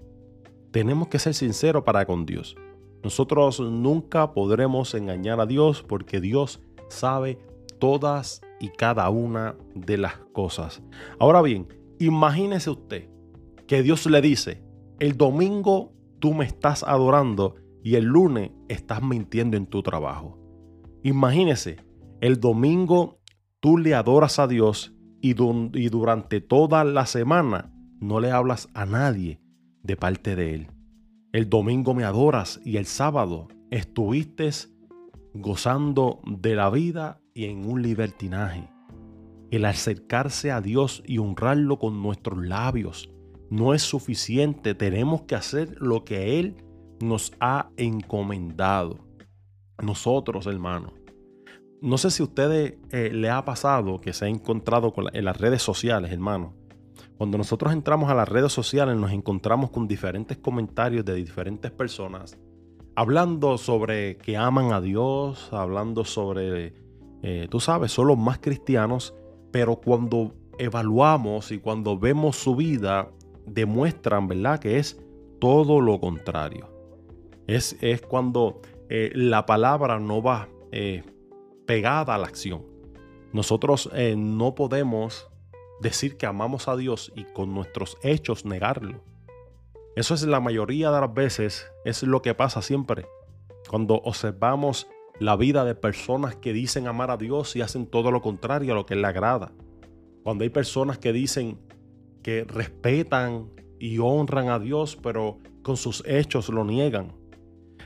Tenemos 0.73 1.09
que 1.09 1.19
ser 1.19 1.35
sinceros 1.35 1.85
para 1.85 2.07
con 2.07 2.27
Dios. 2.27 2.57
Nosotros 3.05 3.61
nunca 3.61 4.33
podremos 4.33 4.95
engañar 4.95 5.41
a 5.41 5.47
Dios 5.47 5.83
porque 5.83 6.21
Dios 6.21 6.61
sabe 6.89 7.39
todas 7.81 8.43
y 8.61 8.69
cada 8.69 9.11
una 9.11 9.57
de 9.75 9.99
las 9.99 10.19
cosas. 10.33 10.83
Ahora 11.19 11.43
bien, 11.43 11.67
imagínese 11.99 12.71
usted 12.71 13.09
que 13.67 13.83
Dios 13.83 14.07
le 14.07 14.21
dice, 14.21 14.63
el 15.01 15.17
domingo 15.17 15.93
tú 16.21 16.35
me 16.35 16.45
estás 16.45 16.85
adorando 16.85 17.57
y 17.83 17.97
el 17.97 18.05
lunes 18.05 18.53
estás 18.69 19.03
mintiendo 19.03 19.57
en 19.57 19.67
tu 19.67 19.83
trabajo. 19.83 20.39
Imagínese, 21.03 21.79
el 22.21 22.39
domingo 22.39 23.19
tú 23.61 23.79
le 23.79 23.95
adoras 23.95 24.39
a 24.39 24.47
Dios 24.47 24.95
y, 25.23 25.35
durante 25.35 26.41
toda 26.41 26.85
la 26.85 27.07
semana 27.07 27.73
no 28.01 28.21
le 28.21 28.31
hablas 28.31 28.69
a 28.75 28.87
nadie 28.87 29.41
de 29.83 29.97
parte 29.97 30.37
de 30.37 30.55
Él. 30.55 30.69
El 31.33 31.49
domingo 31.49 31.95
me 31.95 32.05
adoras 32.05 32.61
y 32.65 32.77
el 32.77 32.87
sábado 32.87 33.49
estuviste 33.71 34.51
gozando 35.35 36.21
de 36.27 36.55
la 36.55 36.71
vida 36.71 37.21
en 37.45 37.69
un 37.69 37.83
libertinaje. 37.83 38.69
El 39.51 39.65
acercarse 39.65 40.53
a 40.53 40.61
Dios 40.61 41.03
y 41.07 41.19
honrarlo 41.19 41.79
con 41.79 42.03
nuestros 42.03 42.45
labios 42.45 43.11
no 43.51 43.75
es 43.75 43.83
suficiente. 43.83 44.75
Tenemos 44.75 45.23
que 45.23 45.35
hacer 45.35 45.77
lo 45.81 46.05
que 46.05 46.39
Él 46.39 46.57
nos 47.01 47.33
ha 47.41 47.71
encomendado. 47.77 48.99
Nosotros, 49.83 50.47
hermanos. 50.47 50.93
No 51.83 51.97
sé 51.97 52.11
si 52.11 52.23
a 52.23 52.27
ustedes 52.27 52.75
eh, 52.91 53.11
le 53.13 53.31
ha 53.31 53.45
pasado 53.45 54.01
que 54.01 54.13
se 54.13 54.27
ha 54.27 54.29
encontrado 54.29 54.93
en 55.13 55.25
las 55.25 55.39
redes 55.39 55.63
sociales, 55.63 56.13
hermano. 56.13 56.55
Cuando 57.17 57.39
nosotros 57.39 57.73
entramos 57.73 58.11
a 58.11 58.15
las 58.15 58.29
redes 58.29 58.53
sociales 58.53 58.97
nos 58.97 59.13
encontramos 59.13 59.71
con 59.71 59.89
diferentes 59.89 60.37
comentarios 60.37 61.05
de 61.05 61.15
diferentes 61.15 61.71
personas 61.71 62.39
hablando 63.01 63.57
sobre 63.57 64.19
que 64.19 64.37
aman 64.37 64.73
a 64.73 64.81
Dios, 64.83 65.53
hablando 65.53 66.05
sobre, 66.05 66.75
eh, 67.23 67.49
tú 67.51 67.61
sabes, 67.61 67.93
son 67.93 68.09
los 68.09 68.19
más 68.19 68.39
cristianos, 68.39 69.15
pero 69.51 69.77
cuando 69.77 70.35
evaluamos 70.59 71.53
y 71.53 71.59
cuando 71.59 71.99
vemos 71.99 72.37
su 72.37 72.57
vida, 72.57 73.11
demuestran, 73.47 74.29
¿verdad?, 74.29 74.61
que 74.61 74.79
es 74.79 75.01
todo 75.39 75.81
lo 75.81 76.01
contrario. 76.01 76.69
Es, 77.47 77.77
cuando 78.09 78.61
eh, 78.89 79.11
la 79.15 79.45
palabra 79.45 79.99
no 79.99 80.23
va 80.23 80.49
eh, 80.71 81.03
pegada 81.67 82.15
a 82.15 82.19
la 82.19 82.27
acción. 82.27 82.65
Nosotros 83.33 83.91
no 84.17 84.55
podemos 84.57 85.29
decir 85.81 86.17
que 86.17 86.27
amamos 86.27 86.67
a 86.67 86.77
Dios 86.77 87.13
y 87.15 87.25
con 87.25 87.55
nuestros 87.55 87.97
hechos 88.03 88.45
negarlo. 88.45 89.01
Eso 89.97 90.15
es 90.15 90.23
la 90.23 90.41
mayoría 90.41 90.91
de 90.91 91.01
las 91.01 91.15
veces, 91.15 91.67
es 91.85 92.03
lo 92.03 92.23
que 92.23 92.35
pasa 92.35 92.63
siempre. 92.63 93.07
Cuando 93.69 93.95
observamos 93.95 94.89
la 95.21 95.37
vida 95.37 95.67
de 95.67 95.75
personas 95.75 96.35
que 96.35 96.55
dicen 96.55 96.87
amar 96.87 97.11
a 97.11 97.19
Dios 97.19 97.55
y 97.55 97.61
hacen 97.61 97.87
todo 97.87 98.11
lo 98.11 98.23
contrario 98.23 98.73
a 98.73 98.75
lo 98.75 98.87
que 98.87 98.97
le 98.97 99.07
agrada. 99.07 99.53
Cuando 100.23 100.45
hay 100.45 100.51
personas 100.51 100.99
que 100.99 101.13
dicen 101.13 101.59
que 102.23 102.45
respetan 102.45 103.51
y 103.79 103.99
honran 103.99 104.49
a 104.49 104.59
Dios, 104.59 104.97
pero 104.97 105.39
con 105.63 105.77
sus 105.77 106.03
hechos 106.07 106.49
lo 106.49 106.65
niegan. 106.65 107.13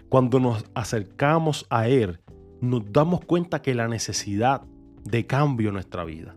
Cuando 0.09 0.39
nos 0.39 0.65
acercamos 0.75 1.67
a 1.71 1.89
Él, 1.89 2.21
nos 2.61 2.93
damos 2.93 3.25
cuenta 3.25 3.63
que 3.63 3.75
la 3.75 3.89
necesidad 3.89 4.63
de 5.03 5.27
cambio 5.27 5.69
en 5.69 5.75
nuestra 5.75 6.05
vida. 6.05 6.37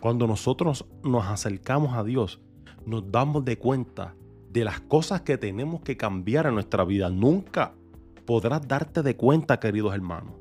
Cuando 0.00 0.26
nosotros 0.26 0.84
nos 1.04 1.26
acercamos 1.26 1.96
a 1.96 2.02
Dios, 2.02 2.40
nos 2.84 3.08
damos 3.10 3.44
de 3.44 3.56
cuenta 3.56 4.16
de 4.50 4.64
las 4.64 4.80
cosas 4.80 5.20
que 5.20 5.38
tenemos 5.38 5.82
que 5.82 5.96
cambiar 5.96 6.46
en 6.46 6.54
nuestra 6.54 6.84
vida. 6.84 7.08
Nunca 7.08 7.74
podrás 8.24 8.66
darte 8.66 9.02
de 9.02 9.16
cuenta, 9.16 9.60
queridos 9.60 9.94
hermanos, 9.94 10.34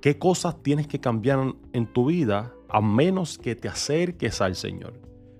qué 0.00 0.18
cosas 0.18 0.62
tienes 0.62 0.86
que 0.86 1.00
cambiar 1.00 1.54
en 1.72 1.86
tu 1.92 2.06
vida 2.06 2.52
a 2.68 2.80
menos 2.80 3.38
que 3.38 3.54
te 3.54 3.68
acerques 3.68 4.40
al 4.40 4.54
Señor. 4.56 4.94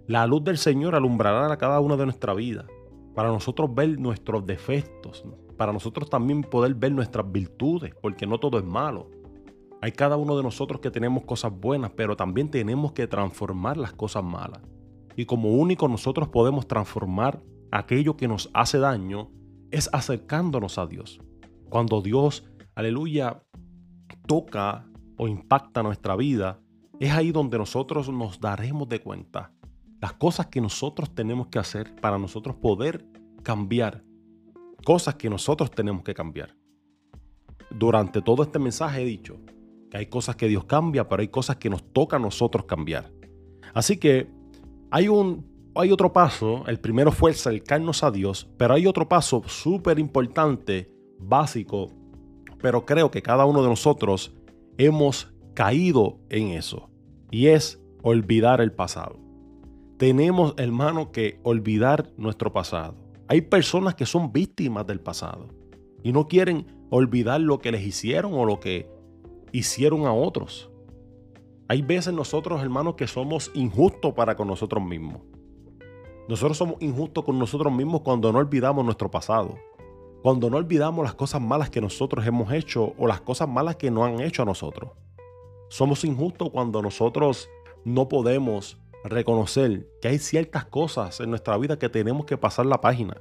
La 0.06 0.26
luz 0.26 0.42
del 0.44 0.58
Señor 0.58 0.94
alumbrará 0.94 1.52
a 1.52 1.56
cada 1.56 1.80
una 1.80 1.96
de 1.96 2.04
nuestra 2.04 2.34
vida. 2.34 2.66
para 3.14 3.28
nosotros 3.28 3.74
ver 3.74 3.98
nuestros 3.98 4.46
defectos, 4.46 5.24
para 5.56 5.72
nosotros 5.72 6.08
también 6.08 6.42
poder 6.42 6.74
ver 6.74 6.92
nuestras 6.92 7.30
virtudes, 7.30 7.92
porque 8.00 8.26
no 8.26 8.38
todo 8.38 8.58
es 8.58 8.64
malo. 8.64 9.10
Hay 9.82 9.92
cada 9.92 10.16
uno 10.16 10.36
de 10.36 10.42
nosotros 10.42 10.80
que 10.80 10.90
tenemos 10.90 11.24
cosas 11.24 11.52
buenas, 11.52 11.90
pero 11.96 12.16
también 12.16 12.50
tenemos 12.50 12.92
que 12.92 13.06
transformar 13.06 13.76
las 13.76 13.92
cosas 13.92 14.22
malas. 14.22 14.62
Y 15.16 15.26
como 15.26 15.50
único 15.50 15.88
nosotros 15.88 16.28
podemos 16.28 16.66
transformar 16.66 17.42
aquello 17.70 18.16
que 18.16 18.28
nos 18.28 18.48
hace 18.54 18.78
daño 18.78 19.30
es 19.70 19.90
acercándonos 19.92 20.78
a 20.78 20.86
Dios. 20.86 21.20
Cuando 21.70 22.02
Dios, 22.02 22.44
aleluya, 22.74 23.42
toca 24.26 24.86
o 25.16 25.28
impacta 25.28 25.82
nuestra 25.82 26.16
vida, 26.16 26.60
es 26.98 27.12
ahí 27.12 27.32
donde 27.32 27.56
nosotros 27.56 28.10
nos 28.10 28.40
daremos 28.40 28.88
de 28.88 29.00
cuenta 29.00 29.52
las 30.00 30.14
cosas 30.14 30.46
que 30.46 30.60
nosotros 30.60 31.14
tenemos 31.14 31.46
que 31.48 31.58
hacer 31.58 31.94
para 31.96 32.18
nosotros 32.18 32.56
poder 32.56 33.06
cambiar. 33.42 34.02
Cosas 34.84 35.14
que 35.14 35.30
nosotros 35.30 35.70
tenemos 35.70 36.02
que 36.02 36.14
cambiar. 36.14 36.56
Durante 37.70 38.20
todo 38.22 38.42
este 38.42 38.58
mensaje 38.58 39.02
he 39.02 39.04
dicho 39.04 39.38
que 39.90 39.98
hay 39.98 40.06
cosas 40.06 40.36
que 40.36 40.48
Dios 40.48 40.64
cambia, 40.64 41.08
pero 41.08 41.20
hay 41.20 41.28
cosas 41.28 41.56
que 41.56 41.70
nos 41.70 41.92
toca 41.92 42.16
a 42.16 42.20
nosotros 42.20 42.64
cambiar. 42.64 43.12
Así 43.74 43.98
que 43.98 44.28
hay 44.90 45.08
un 45.08 45.48
hay 45.74 45.92
otro 45.92 46.12
paso, 46.12 46.64
el 46.66 46.80
primero 46.80 47.12
fue 47.12 47.30
acercarnos 47.30 48.02
a 48.02 48.10
Dios, 48.10 48.50
pero 48.56 48.74
hay 48.74 48.88
otro 48.88 49.08
paso 49.08 49.42
súper 49.46 50.00
importante, 50.00 50.90
básico, 51.20 51.90
pero 52.60 52.84
creo 52.84 53.10
que 53.10 53.22
cada 53.22 53.44
uno 53.44 53.62
de 53.62 53.68
nosotros 53.68 54.34
hemos 54.78 55.32
caído 55.54 56.18
en 56.28 56.48
eso, 56.48 56.90
y 57.30 57.48
es 57.48 57.82
olvidar 58.02 58.60
el 58.60 58.72
pasado. 58.72 59.18
Tenemos, 59.98 60.54
hermano, 60.56 61.12
que 61.12 61.38
olvidar 61.42 62.10
nuestro 62.16 62.52
pasado. 62.52 62.94
Hay 63.28 63.42
personas 63.42 63.94
que 63.94 64.06
son 64.06 64.32
víctimas 64.32 64.86
del 64.86 65.00
pasado 65.00 65.48
y 66.02 66.12
no 66.12 66.26
quieren 66.26 66.66
olvidar 66.90 67.40
lo 67.40 67.58
que 67.58 67.70
les 67.70 67.86
hicieron 67.86 68.32
o 68.34 68.44
lo 68.44 68.60
que 68.60 68.88
hicieron 69.52 70.06
a 70.06 70.12
otros. 70.12 70.70
Hay 71.68 71.82
veces 71.82 72.12
nosotros, 72.12 72.62
hermanos, 72.62 72.94
que 72.94 73.06
somos 73.06 73.50
injustos 73.54 74.14
para 74.14 74.36
con 74.36 74.48
nosotros 74.48 74.82
mismos. 74.82 75.20
Nosotros 76.28 76.56
somos 76.56 76.76
injustos 76.80 77.24
con 77.24 77.38
nosotros 77.38 77.72
mismos 77.72 78.00
cuando 78.00 78.32
no 78.32 78.38
olvidamos 78.38 78.84
nuestro 78.84 79.10
pasado. 79.10 79.58
Cuando 80.22 80.50
no 80.50 80.58
olvidamos 80.58 81.02
las 81.02 81.14
cosas 81.14 81.40
malas 81.40 81.70
que 81.70 81.80
nosotros 81.80 82.26
hemos 82.26 82.52
hecho 82.52 82.92
o 82.98 83.06
las 83.06 83.22
cosas 83.22 83.48
malas 83.48 83.76
que 83.76 83.90
nos 83.90 84.06
han 84.06 84.20
hecho 84.20 84.42
a 84.42 84.44
nosotros. 84.44 84.90
Somos 85.70 86.04
injustos 86.04 86.50
cuando 86.50 86.82
nosotros 86.82 87.48
no 87.84 88.06
podemos 88.08 88.78
reconocer 89.02 89.88
que 90.02 90.08
hay 90.08 90.18
ciertas 90.18 90.66
cosas 90.66 91.20
en 91.20 91.30
nuestra 91.30 91.56
vida 91.56 91.78
que 91.78 91.88
tenemos 91.88 92.26
que 92.26 92.36
pasar 92.36 92.66
la 92.66 92.82
página. 92.82 93.16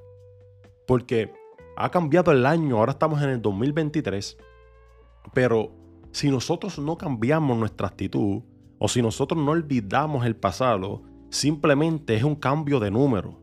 Porque 0.86 1.32
ha 1.78 1.90
cambiado 1.90 2.34
el 2.34 2.46
año, 2.46 2.78
ahora 2.78 2.92
estamos 2.92 3.22
en 3.22 3.30
el 3.30 3.42
2023, 3.42 4.38
pero 5.34 5.72
si 6.12 6.30
nosotros 6.30 6.80
no 6.80 6.98
cambiamos 6.98 7.58
nuestra 7.58 7.88
actitud 7.88 8.42
o 8.78 8.88
si 8.90 9.02
nosotros 9.02 9.42
no 9.42 9.52
olvidamos 9.52 10.26
el 10.26 10.36
pasado, 10.36 11.04
simplemente 11.30 12.16
es 12.16 12.24
un 12.24 12.36
cambio 12.36 12.82
de 12.82 12.92
número. 12.92 13.40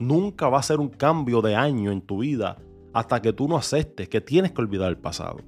Nunca 0.00 0.48
va 0.48 0.58
a 0.58 0.62
ser 0.64 0.80
un 0.80 0.88
cambio 0.88 1.42
de 1.42 1.54
año 1.54 1.92
en 1.92 2.00
tu 2.00 2.18
vida 2.18 2.58
hasta 2.92 3.22
que 3.22 3.32
tú 3.32 3.48
no 3.48 3.56
aceptes 3.56 4.08
que 4.08 4.20
tienes 4.20 4.52
que 4.52 4.60
olvidar 4.60 4.88
el 4.88 4.98
pasado. 4.98 5.38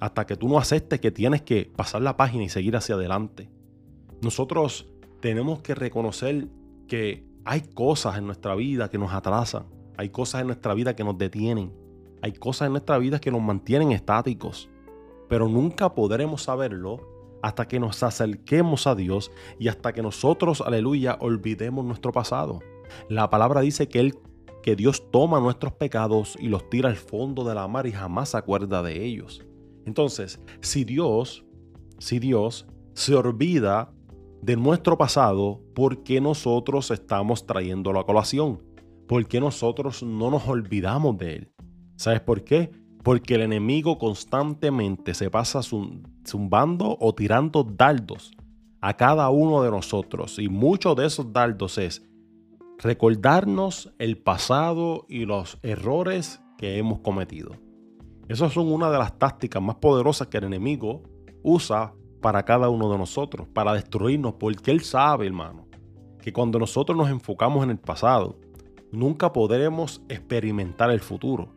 Hasta 0.00 0.26
que 0.26 0.36
tú 0.36 0.48
no 0.48 0.58
aceptes 0.58 1.00
que 1.00 1.10
tienes 1.10 1.42
que 1.42 1.70
pasar 1.76 2.02
la 2.02 2.16
página 2.16 2.44
y 2.44 2.48
seguir 2.48 2.76
hacia 2.76 2.94
adelante. 2.94 3.50
Nosotros 4.22 4.88
tenemos 5.20 5.60
que 5.60 5.74
reconocer 5.74 6.48
que 6.88 7.24
hay 7.44 7.60
cosas 7.60 8.18
en 8.18 8.26
nuestra 8.26 8.54
vida 8.54 8.88
que 8.90 8.98
nos 8.98 9.12
atrasan. 9.12 9.66
Hay 9.96 10.08
cosas 10.08 10.40
en 10.40 10.46
nuestra 10.46 10.74
vida 10.74 10.96
que 10.96 11.04
nos 11.04 11.18
detienen. 11.18 11.72
Hay 12.22 12.32
cosas 12.32 12.66
en 12.66 12.72
nuestra 12.72 12.98
vida 12.98 13.20
que 13.20 13.30
nos 13.30 13.42
mantienen 13.42 13.92
estáticos 13.92 14.70
pero 15.30 15.48
nunca 15.48 15.94
podremos 15.94 16.42
saberlo 16.42 17.08
hasta 17.40 17.68
que 17.68 17.78
nos 17.78 18.02
acerquemos 18.02 18.88
a 18.88 18.96
Dios 18.96 19.30
y 19.60 19.68
hasta 19.68 19.92
que 19.92 20.02
nosotros, 20.02 20.60
aleluya, 20.60 21.16
olvidemos 21.20 21.84
nuestro 21.84 22.10
pasado. 22.10 22.58
La 23.08 23.30
palabra 23.30 23.60
dice 23.60 23.88
que 23.88 24.00
Él, 24.00 24.18
que 24.62 24.76
Dios 24.76 25.10
toma 25.10 25.40
nuestros 25.40 25.72
pecados 25.72 26.36
y 26.40 26.48
los 26.48 26.68
tira 26.70 26.88
al 26.88 26.96
fondo 26.96 27.44
de 27.44 27.54
la 27.54 27.68
mar 27.68 27.86
y 27.86 27.92
jamás 27.92 28.30
se 28.30 28.36
acuerda 28.36 28.82
de 28.82 29.04
ellos. 29.04 29.42
Entonces, 29.86 30.40
si 30.60 30.84
Dios, 30.84 31.44
si 31.98 32.18
Dios 32.18 32.66
se 32.94 33.14
olvida 33.14 33.92
de 34.42 34.56
nuestro 34.56 34.98
pasado, 34.98 35.60
¿por 35.74 36.02
qué 36.02 36.20
nosotros 36.20 36.90
estamos 36.90 37.46
trayéndolo 37.46 38.00
a 38.00 38.06
colación? 38.06 38.62
¿Por 39.06 39.26
qué 39.26 39.40
nosotros 39.40 40.02
no 40.02 40.30
nos 40.30 40.46
olvidamos 40.46 41.18
de 41.18 41.36
Él? 41.36 41.52
¿Sabes 41.96 42.20
por 42.20 42.44
qué? 42.44 42.70
porque 43.02 43.34
el 43.34 43.42
enemigo 43.42 43.98
constantemente 43.98 45.14
se 45.14 45.30
pasa 45.30 45.60
zumbando 45.62 46.96
o 47.00 47.14
tirando 47.14 47.64
dardos 47.64 48.32
a 48.80 48.94
cada 48.94 49.28
uno 49.30 49.62
de 49.62 49.70
nosotros. 49.70 50.38
Y 50.38 50.48
muchos 50.48 50.96
de 50.96 51.06
esos 51.06 51.32
dardos 51.32 51.78
es 51.78 52.02
recordarnos 52.82 53.92
el 53.98 54.16
pasado 54.16 55.04
y 55.08 55.26
los 55.26 55.58
errores 55.62 56.40
que 56.56 56.78
hemos 56.78 57.00
cometido. 57.00 57.52
Esas 58.28 58.52
son 58.52 58.72
una 58.72 58.90
de 58.90 58.98
las 58.98 59.18
tácticas 59.18 59.62
más 59.62 59.76
poderosas 59.76 60.28
que 60.28 60.38
el 60.38 60.44
enemigo 60.44 61.02
usa 61.42 61.94
para 62.22 62.44
cada 62.44 62.68
uno 62.68 62.90
de 62.90 62.98
nosotros, 62.98 63.48
para 63.48 63.74
destruirnos, 63.74 64.34
porque 64.34 64.70
él 64.70 64.80
sabe, 64.80 65.26
hermano, 65.26 65.66
que 66.22 66.32
cuando 66.32 66.58
nosotros 66.58 66.96
nos 66.96 67.10
enfocamos 67.10 67.64
en 67.64 67.70
el 67.70 67.78
pasado, 67.78 68.38
nunca 68.92 69.32
podremos 69.32 70.02
experimentar 70.08 70.90
el 70.90 71.00
futuro. 71.00 71.54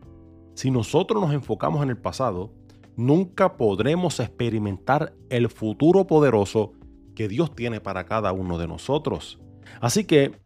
Si 0.55 0.71
nosotros 0.71 1.21
nos 1.21 1.33
enfocamos 1.33 1.83
en 1.83 1.89
el 1.89 1.97
pasado, 1.97 2.51
nunca 2.95 3.57
podremos 3.57 4.19
experimentar 4.19 5.13
el 5.29 5.49
futuro 5.49 6.05
poderoso 6.05 6.73
que 7.15 7.27
Dios 7.27 7.55
tiene 7.55 7.79
para 7.79 8.05
cada 8.05 8.31
uno 8.31 8.57
de 8.57 8.67
nosotros. 8.67 9.39
Así 9.79 10.05
que 10.05 10.42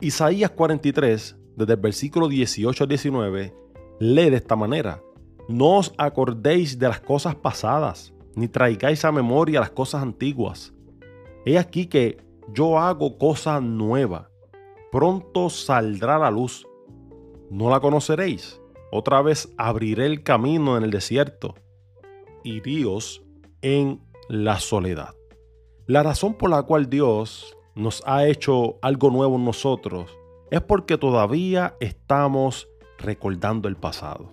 Isaías 0.00 0.50
43, 0.50 1.36
desde 1.56 1.72
el 1.72 1.80
versículo 1.80 2.28
18 2.28 2.84
al 2.84 2.88
19, 2.88 3.54
lee 3.98 4.30
de 4.30 4.36
esta 4.36 4.54
manera, 4.54 5.02
no 5.48 5.78
os 5.78 5.94
acordéis 5.96 6.78
de 6.78 6.88
las 6.88 7.00
cosas 7.00 7.34
pasadas, 7.34 8.12
ni 8.34 8.46
traigáis 8.46 9.04
a 9.04 9.12
memoria 9.12 9.60
las 9.60 9.70
cosas 9.70 10.02
antiguas. 10.02 10.74
He 11.44 11.58
aquí 11.58 11.86
que 11.86 12.18
yo 12.52 12.78
hago 12.78 13.16
cosa 13.16 13.60
nueva, 13.60 14.30
pronto 14.92 15.48
saldrá 15.48 16.18
la 16.18 16.30
luz, 16.30 16.66
¿no 17.50 17.70
la 17.70 17.80
conoceréis? 17.80 18.60
Otra 18.92 19.22
vez 19.22 19.52
abriré 19.56 20.06
el 20.06 20.22
camino 20.22 20.76
en 20.76 20.84
el 20.84 20.90
desierto 20.90 21.54
Dios 22.60 23.24
en 23.62 24.00
la 24.28 24.60
soledad. 24.60 25.14
La 25.86 26.02
razón 26.02 26.34
por 26.34 26.50
la 26.50 26.62
cual 26.62 26.88
Dios 26.88 27.55
nos 27.76 28.02
ha 28.06 28.26
hecho 28.26 28.78
algo 28.80 29.10
nuevo 29.10 29.36
en 29.36 29.44
nosotros 29.44 30.10
es 30.50 30.62
porque 30.62 30.96
todavía 30.96 31.76
estamos 31.78 32.68
recordando 32.98 33.68
el 33.68 33.76
pasado. 33.76 34.32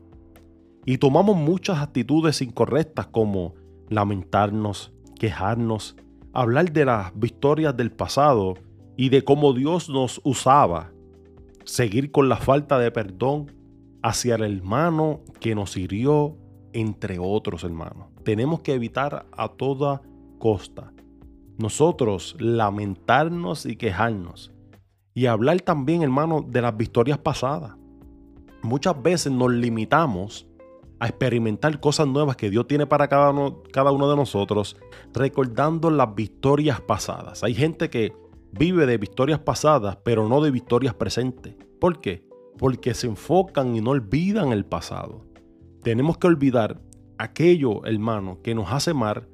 Y 0.86 0.98
tomamos 0.98 1.36
muchas 1.36 1.80
actitudes 1.80 2.42
incorrectas 2.42 3.08
como 3.08 3.54
lamentarnos, 3.90 4.94
quejarnos, 5.20 5.98
hablar 6.34 6.72
de 6.72 6.86
las 6.86 7.18
victorias 7.20 7.76
del 7.76 7.92
pasado 7.92 8.56
y 8.96 9.10
de 9.10 9.24
cómo 9.24 9.54
Dios 9.54 9.90
nos 9.90 10.22
usaba, 10.24 10.92
seguir 11.66 12.12
con 12.12 12.30
la 12.30 12.38
falta 12.38 12.80
de 12.80 12.92
perdón 12.92 13.52
hacia 14.02 14.36
el 14.36 14.44
hermano 14.44 15.22
que 15.40 15.54
nos 15.54 15.76
hirió, 15.76 16.38
entre 16.72 17.20
otros 17.20 17.64
hermanos. 17.64 18.08
Tenemos 18.24 18.62
que 18.62 18.74
evitar 18.74 19.26
a 19.32 19.50
toda 19.50 20.02
costa 20.40 20.94
nosotros 21.58 22.36
lamentarnos 22.40 23.66
y 23.66 23.76
quejarnos. 23.76 24.52
Y 25.14 25.28
hablar 25.28 25.62
también, 25.62 26.02
hermano, 26.02 26.44
de 26.48 26.62
las 26.62 26.76
victorias 26.76 27.18
pasadas. 27.18 27.76
Muchas 28.62 29.02
veces 29.02 29.32
nos 29.32 29.52
limitamos 29.52 30.48
a 31.00 31.08
experimentar 31.08 31.80
cosas 31.80 32.08
nuevas 32.08 32.36
que 32.36 32.50
Dios 32.50 32.68
tiene 32.68 32.88
para 32.88 33.08
cada 33.08 33.32
uno, 33.32 33.62
cada 33.72 33.92
uno 33.92 34.10
de 34.10 34.16
nosotros, 34.16 34.78
recordando 35.14 35.90
las 35.90 36.16
victorias 36.16 36.82
pasadas. 36.82 37.44
Hay 37.44 37.54
gente 37.54 37.90
que 37.90 38.14
vive 38.52 38.86
de 38.86 38.98
victorias 38.98 39.40
pasadas, 39.40 39.98
pero 40.04 40.28
no 40.28 40.42
de 40.42 40.52
victorias 40.52 40.94
presentes. 40.94 41.56
¿Por 41.80 42.00
qué? 42.00 42.26
porque 42.58 42.94
se 42.94 43.08
enfocan 43.08 43.76
y 43.76 43.82
no 43.82 43.92
olvidan 43.92 44.52
el 44.52 44.66
pasado. 44.66 45.26
Tenemos 45.82 46.18
que 46.18 46.28
olvidar 46.28 46.82
aquello, 47.18 47.86
hermano, 47.86 48.42
que 48.42 48.56
nos 48.56 48.72
hace 48.72 48.94
mal 48.94 49.28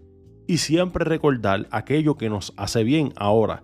y 0.49 0.57
siempre 0.57 1.05
recordar 1.05 1.67
aquello 1.69 2.17
que 2.17 2.27
nos 2.27 2.55
hace 2.57 2.83
bien 2.83 3.13
ahora. 3.17 3.63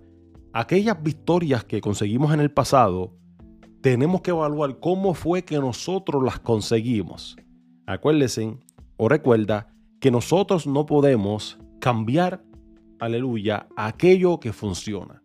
Aquellas 0.54 1.02
victorias 1.02 1.63
que 1.63 1.82
conseguimos 1.82 2.32
en 2.32 2.39
el 2.39 2.52
pasado, 2.52 3.17
tenemos 3.82 4.21
que 4.21 4.30
evaluar 4.30 4.80
cómo 4.80 5.15
fue 5.15 5.43
que 5.43 5.58
nosotros 5.58 6.24
las 6.24 6.39
conseguimos. 6.39 7.38
Acuérdense 7.88 8.60
o 8.98 9.10
recuerda 9.10 9.74
que 10.00 10.12
nosotros 10.12 10.67
no 10.67 10.86
podemos 10.86 11.58
cambiar, 11.82 12.43
aleluya, 13.00 13.65
aquello 13.76 14.39
que 14.39 14.54
funciona. 14.54 15.24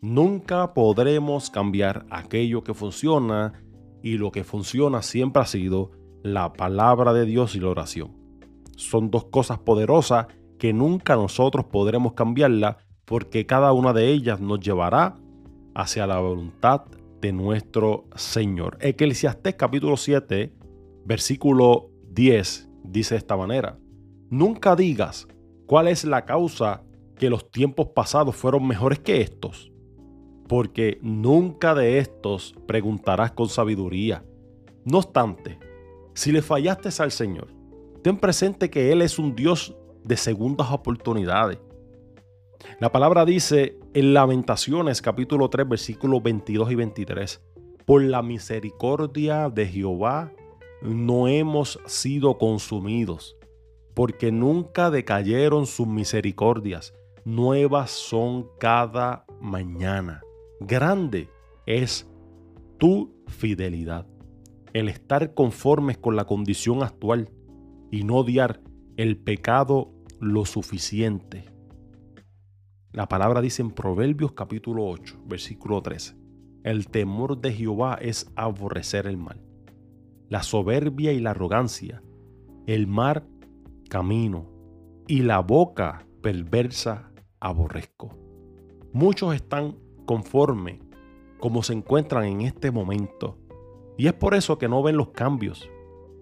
Nunca 0.00 0.72
podremos 0.72 1.50
cambiar 1.50 2.06
aquello 2.10 2.62
que 2.62 2.74
funciona 2.74 3.54
y 4.04 4.18
lo 4.18 4.30
que 4.30 4.44
funciona 4.44 5.02
siempre 5.02 5.42
ha 5.42 5.46
sido 5.46 5.90
la 6.22 6.52
palabra 6.52 7.12
de 7.12 7.24
Dios 7.24 7.56
y 7.56 7.58
la 7.58 7.70
oración. 7.70 8.16
Son 8.76 9.10
dos 9.10 9.24
cosas 9.24 9.58
poderosas 9.58 10.28
que 10.62 10.72
nunca 10.72 11.16
nosotros 11.16 11.64
podremos 11.64 12.12
cambiarla 12.12 12.78
porque 13.04 13.46
cada 13.46 13.72
una 13.72 13.92
de 13.92 14.06
ellas 14.06 14.40
nos 14.40 14.60
llevará 14.60 15.16
hacia 15.74 16.06
la 16.06 16.20
voluntad 16.20 16.82
de 17.20 17.32
nuestro 17.32 18.04
Señor. 18.14 18.78
Eclesiastés 18.80 19.56
capítulo 19.56 19.96
7, 19.96 20.54
versículo 21.04 21.90
10 22.10 22.68
dice 22.84 23.14
de 23.14 23.18
esta 23.18 23.36
manera, 23.36 23.76
nunca 24.30 24.76
digas 24.76 25.26
cuál 25.66 25.88
es 25.88 26.04
la 26.04 26.24
causa 26.24 26.84
que 27.16 27.28
los 27.28 27.50
tiempos 27.50 27.88
pasados 27.88 28.36
fueron 28.36 28.64
mejores 28.64 29.00
que 29.00 29.20
estos, 29.20 29.72
porque 30.46 31.00
nunca 31.02 31.74
de 31.74 31.98
estos 31.98 32.54
preguntarás 32.68 33.32
con 33.32 33.48
sabiduría. 33.48 34.24
No 34.84 34.98
obstante, 34.98 35.58
si 36.14 36.30
le 36.30 36.40
fallaste 36.40 36.90
al 37.02 37.10
Señor, 37.10 37.48
ten 38.04 38.16
presente 38.16 38.70
que 38.70 38.92
Él 38.92 39.02
es 39.02 39.18
un 39.18 39.34
Dios 39.34 39.76
de 40.04 40.16
segundas 40.16 40.70
oportunidades. 40.70 41.58
La 42.80 42.92
palabra 42.92 43.24
dice 43.24 43.78
en 43.94 44.14
Lamentaciones 44.14 45.02
capítulo 45.02 45.48
3 45.48 45.68
versículos 45.68 46.22
22 46.22 46.72
y 46.72 46.74
23, 46.74 47.42
por 47.84 48.02
la 48.02 48.22
misericordia 48.22 49.50
de 49.50 49.66
Jehová 49.66 50.32
no 50.82 51.28
hemos 51.28 51.78
sido 51.86 52.38
consumidos, 52.38 53.36
porque 53.94 54.32
nunca 54.32 54.90
decayeron 54.90 55.66
sus 55.66 55.86
misericordias, 55.86 56.94
nuevas 57.24 57.90
son 57.90 58.48
cada 58.58 59.24
mañana. 59.40 60.22
Grande 60.60 61.28
es 61.66 62.08
tu 62.78 63.14
fidelidad, 63.28 64.06
el 64.72 64.88
estar 64.88 65.34
conformes 65.34 65.98
con 65.98 66.16
la 66.16 66.24
condición 66.24 66.82
actual 66.82 67.30
y 67.90 68.04
no 68.04 68.16
odiar 68.16 68.60
el 68.96 69.16
pecado 69.16 69.91
lo 70.22 70.44
suficiente. 70.44 71.46
La 72.92 73.08
palabra 73.08 73.40
dice 73.40 73.60
en 73.60 73.72
Proverbios 73.72 74.30
capítulo 74.32 74.86
8, 74.86 75.22
versículo 75.26 75.82
13, 75.82 76.16
el 76.62 76.86
temor 76.86 77.40
de 77.40 77.52
Jehová 77.52 77.98
es 78.00 78.30
aborrecer 78.36 79.08
el 79.08 79.16
mal, 79.16 79.42
la 80.28 80.44
soberbia 80.44 81.12
y 81.12 81.18
la 81.18 81.30
arrogancia, 81.30 82.04
el 82.68 82.86
mar 82.86 83.26
camino 83.90 84.46
y 85.08 85.22
la 85.22 85.40
boca 85.40 86.06
perversa 86.22 87.10
aborrezco. 87.40 88.16
Muchos 88.92 89.34
están 89.34 89.76
conformes 90.06 90.78
como 91.40 91.64
se 91.64 91.72
encuentran 91.72 92.26
en 92.26 92.42
este 92.42 92.70
momento 92.70 93.38
y 93.98 94.06
es 94.06 94.12
por 94.12 94.34
eso 94.34 94.56
que 94.56 94.68
no 94.68 94.84
ven 94.84 94.96
los 94.96 95.08
cambios, 95.08 95.68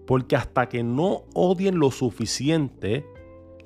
porque 0.07 0.35
hasta 0.35 0.69
que 0.69 0.81
no 0.81 1.25
odien 1.35 1.77
lo 1.77 1.91
suficiente 1.91 3.05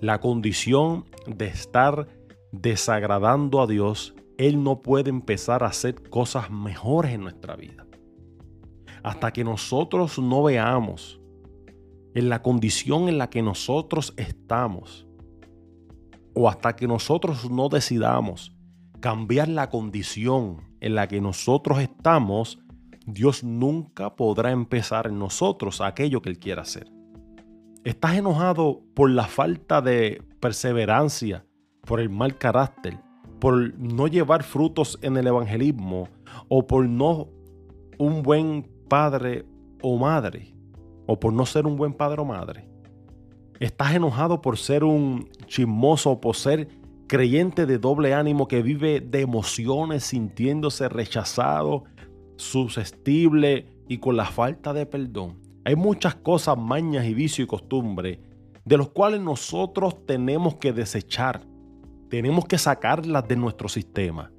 la 0.02 0.20
condición 0.20 1.06
de 1.28 1.48
estar 1.48 2.08
desagradando 2.52 3.62
a 3.62 3.68
Dios, 3.68 4.16
Él 4.38 4.64
no 4.64 4.82
puede 4.82 5.10
empezar 5.10 5.64
a 5.64 5.68
hacer 5.68 6.10
cosas 6.10 6.50
mejores 6.50 7.14
en 7.14 7.22
nuestra 7.22 7.56
vida. 7.56 7.86
Hasta 9.04 9.32
que 9.32 9.44
nosotros 9.44 10.18
no 10.20 10.44
veamos 10.44 11.22
en 12.14 12.30
la 12.30 12.42
condición 12.42 13.10
en 13.10 13.18
la 13.18 13.30
que 13.30 13.42
nosotros 13.42 14.14
estamos, 14.18 15.08
o 16.34 16.50
hasta 16.50 16.76
que 16.76 16.88
nosotros 16.88 17.50
no 17.50 17.70
decidamos 17.70 18.54
cambiar 19.00 19.48
la 19.48 19.70
condición 19.70 20.76
en 20.80 20.96
la 20.96 21.08
que 21.08 21.22
nosotros 21.22 21.80
estamos, 21.80 22.60
Dios 23.06 23.44
nunca 23.44 24.16
podrá 24.16 24.52
empezar 24.52 25.08
en 25.08 25.20
nosotros 25.20 25.80
aquello 25.80 26.22
que 26.22 26.30
Él 26.30 26.40
quiera 26.40 26.64
hacer. 26.64 26.95
¿Estás 27.86 28.18
enojado 28.18 28.82
por 28.96 29.12
la 29.12 29.28
falta 29.28 29.80
de 29.80 30.24
perseverancia, 30.40 31.46
por 31.82 32.00
el 32.00 32.10
mal 32.10 32.36
carácter, 32.36 32.98
por 33.40 33.78
no 33.78 34.08
llevar 34.08 34.42
frutos 34.42 34.98
en 35.04 35.18
el 35.18 35.28
evangelismo 35.28 36.10
o 36.50 36.66
por 36.66 36.88
no 36.90 37.30
un 38.00 38.24
buen 38.24 38.68
padre 38.90 39.46
o 39.84 40.00
madre 40.00 40.56
o 41.06 41.20
por 41.20 41.32
no 41.32 41.46
ser 41.46 41.68
un 41.68 41.78
buen 41.78 41.94
padre 41.94 42.22
o 42.22 42.26
madre? 42.26 42.68
¿Estás 43.60 43.94
enojado 43.94 44.42
por 44.42 44.58
ser 44.58 44.84
un 44.84 45.30
chismoso 45.46 46.10
o 46.10 46.20
por 46.22 46.36
ser 46.36 46.68
creyente 47.06 47.68
de 47.68 47.78
doble 47.78 48.16
ánimo 48.16 48.48
que 48.48 48.64
vive 48.64 49.00
de 49.00 49.22
emociones, 49.22 50.06
sintiéndose 50.06 50.90
rechazado, 50.90 51.84
susceptible 52.36 53.68
y 53.88 54.00
con 54.00 54.18
la 54.18 54.26
falta 54.26 54.74
de 54.74 54.88
perdón. 54.88 55.45
Hay 55.66 55.76
muchas 55.76 56.14
cosas, 56.14 56.56
mañas 56.58 57.06
y 57.06 57.16
vicio 57.16 57.44
y 57.44 57.48
costumbre 57.48 58.20
de 58.66 58.78
los 58.78 58.90
cuales 58.90 59.20
nosotros 59.20 60.06
tenemos 60.06 60.56
que 60.56 60.72
desechar. 60.74 61.42
Tenemos 62.10 62.46
que 62.46 62.58
sacarlas 62.58 63.28
de 63.28 63.36
nuestro 63.36 63.68
sistema. 63.68 64.32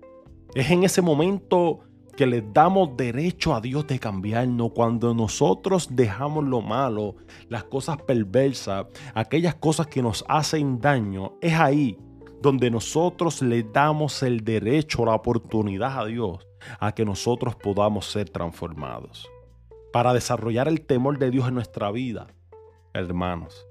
Es 0.55 0.71
en 0.71 0.85
ese 0.85 1.03
momento 1.03 1.81
que 2.17 2.27
le 2.27 2.43
damos 2.43 2.97
derecho 2.97 3.55
a 3.55 3.61
Dios 3.61 3.87
de 3.89 3.99
cambiarnos 3.99 4.71
cuando 4.73 5.15
nosotros 5.15 5.89
dejamos 5.91 6.45
lo 6.45 6.61
malo, 6.61 7.17
las 7.49 7.65
cosas 7.65 8.01
perversas, 8.03 8.87
aquellas 9.15 9.57
cosas 9.57 9.89
que 9.89 10.03
nos 10.03 10.25
hacen 10.29 10.81
daño. 10.81 11.35
Es 11.41 11.55
ahí 11.55 11.99
donde 12.41 12.71
nosotros 12.71 13.43
le 13.43 13.65
damos 13.65 14.23
el 14.23 14.45
derecho, 14.45 15.05
la 15.05 15.15
oportunidad 15.15 15.99
a 16.01 16.07
Dios 16.07 16.47
a 16.79 16.93
que 16.93 17.05
nosotros 17.05 17.57
podamos 17.57 18.07
ser 18.07 18.31
transformados. 18.31 19.29
Para 19.97 20.13
desarrollar 20.13 20.69
el 20.69 20.83
temor 20.83 21.19
de 21.19 21.31
Dios 21.31 21.49
en 21.49 21.55
nuestra 21.55 21.91
vida, 21.91 22.27
hermanos, 22.93 23.67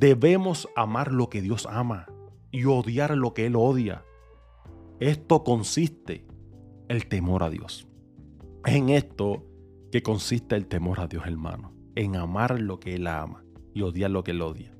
debemos 0.00 0.70
amar 0.74 1.12
lo 1.12 1.28
que 1.28 1.42
Dios 1.42 1.68
ama 1.70 2.06
y 2.50 2.64
odiar 2.64 3.14
lo 3.14 3.34
que 3.34 3.44
Él 3.44 3.56
odia. 3.56 4.02
Esto 5.00 5.44
consiste 5.44 6.26
el 6.88 7.06
temor 7.08 7.42
a 7.42 7.50
Dios. 7.50 7.86
en 8.64 8.88
esto 8.88 9.44
que 9.92 10.02
consiste 10.02 10.56
el 10.56 10.66
temor 10.66 10.98
a 10.98 11.08
Dios, 11.08 11.26
hermano. 11.26 11.74
En 11.94 12.16
amar 12.16 12.58
lo 12.58 12.80
que 12.80 12.94
Él 12.94 13.06
ama 13.06 13.44
y 13.74 13.82
odiar 13.82 14.10
lo 14.10 14.24
que 14.24 14.30
Él 14.30 14.40
odia. 14.40 14.74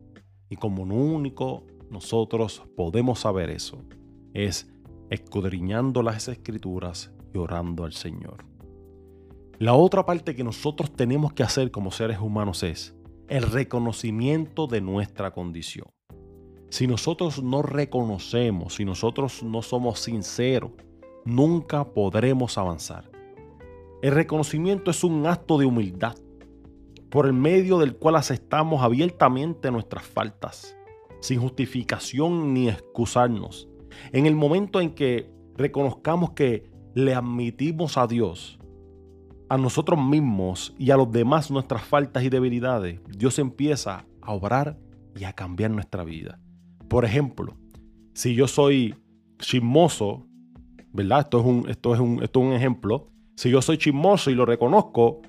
Y 0.49 0.57
como 0.57 0.83
único 0.83 1.67
nosotros 1.91 2.63
podemos 2.75 3.21
saber 3.21 3.51
eso, 3.51 3.85
es 4.33 4.73
escudriñando 5.11 6.03
las 6.03 6.29
escrituras 6.29 7.13
orando 7.39 7.85
al 7.85 7.93
Señor. 7.93 8.56
La 9.59 9.73
otra 9.73 10.05
parte 10.05 10.35
que 10.35 10.45
nosotros 10.45 10.93
tenemos 10.95 11.33
que 11.33 11.43
hacer 11.43 11.71
como 11.71 11.91
seres 11.91 12.19
humanos 12.21 12.63
es 12.63 12.95
el 13.29 13.43
reconocimiento 13.43 14.67
de 14.67 14.83
nuestra 14.83 15.31
condición. 15.31 15.87
Si 16.69 16.87
nosotros 16.87 17.43
no 17.43 17.63
reconocemos, 17.63 18.75
si 18.75 18.85
nosotros 18.85 19.43
no 19.43 19.63
somos 19.63 20.01
sinceros, 20.01 20.73
nunca 21.25 21.85
podremos 21.95 22.59
avanzar. 22.59 23.11
El 24.03 24.13
reconocimiento 24.13 24.91
es 24.91 25.03
un 25.03 25.27
acto 25.27 25.57
de 25.57 25.65
humildad 25.65 26.17
por 27.09 27.25
el 27.25 27.33
medio 27.33 27.79
del 27.79 27.97
cual 27.97 28.17
aceptamos 28.17 28.83
abiertamente 28.83 29.71
nuestras 29.71 30.05
faltas, 30.05 30.77
sin 31.21 31.41
justificación 31.41 32.53
ni 32.53 32.69
excusarnos. 32.69 33.71
En 34.13 34.27
el 34.27 34.35
momento 34.35 34.83
en 34.83 34.95
que 34.95 35.31
reconozcamos 35.57 36.33
que 36.33 36.69
le 36.95 37.15
admitimos 37.15 37.97
a 37.97 38.07
Dios, 38.07 38.59
a 39.49 39.57
nosotros 39.59 39.99
mismos 40.05 40.75
y 40.79 40.91
a 40.91 40.97
los 40.97 41.11
demás 41.11 41.51
nuestras 41.51 41.83
faltas 41.83 42.25
y 42.25 42.29
debilidades, 42.29 43.01
Dios 43.09 43.39
empieza 43.39 44.05
a 44.21 44.33
obrar 44.33 44.79
y 45.19 45.25
a 45.25 45.33
cambiar 45.33 45.71
nuestra 45.71 46.05
vida. 46.05 46.41
Por 46.89 47.05
ejemplo, 47.05 47.57
si 48.15 48.35
yo 48.35 48.49
soy 48.49 48.95
chismoso, 49.39 50.27
¿verdad? 50.93 51.21
Esto 51.21 51.41
es 51.41 51.47
un, 51.47 51.69
esto 51.69 51.95
es 51.95 52.01
un, 52.01 52.23
esto 52.23 52.41
es 52.41 52.47
un 52.47 52.53
ejemplo. 52.53 53.09
Si 53.37 53.51
yo 53.51 53.61
soy 53.63 53.79
chismoso 53.79 54.31
y 54.31 54.35
lo 54.35 54.47
reconozco, 54.47 55.21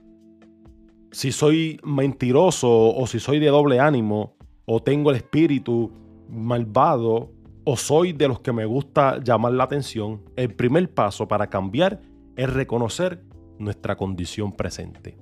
si 1.11 1.31
soy 1.31 1.79
mentiroso 1.83 2.95
o 2.95 3.07
si 3.07 3.19
soy 3.19 3.39
de 3.39 3.47
doble 3.47 3.79
ánimo 3.79 4.35
o 4.65 4.81
tengo 4.81 5.11
el 5.11 5.17
espíritu 5.17 5.91
malvado 6.29 7.31
o 7.63 7.77
soy 7.77 8.13
de 8.13 8.27
los 8.27 8.39
que 8.39 8.53
me 8.53 8.65
gusta 8.65 9.21
llamar 9.21 9.53
la 9.53 9.65
atención, 9.65 10.21
el 10.35 10.53
primer 10.53 10.93
paso 10.93 11.27
para 11.27 11.47
cambiar 11.47 12.01
es 12.35 12.49
reconocer 12.51 13.23
nuestra 13.59 13.95
condición 13.95 14.51
presente. 14.51 15.17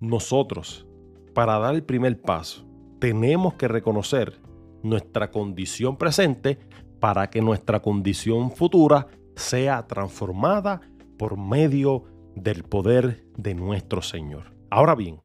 Nosotros, 0.00 0.86
para 1.34 1.58
dar 1.58 1.74
el 1.74 1.82
primer 1.82 2.20
paso, 2.20 2.66
tenemos 2.98 3.54
que 3.54 3.68
reconocer 3.68 4.40
nuestra 4.82 5.30
condición 5.30 5.96
presente 5.96 6.58
para 7.00 7.30
que 7.30 7.40
nuestra 7.40 7.80
condición 7.80 8.50
futura 8.50 9.06
sea 9.36 9.86
transformada 9.86 10.80
por 11.18 11.36
medio 11.36 12.04
del 12.34 12.62
poder 12.62 13.26
de 13.36 13.54
nuestro 13.54 14.02
Señor. 14.02 14.54
Ahora 14.70 14.94
bien, 14.94 15.20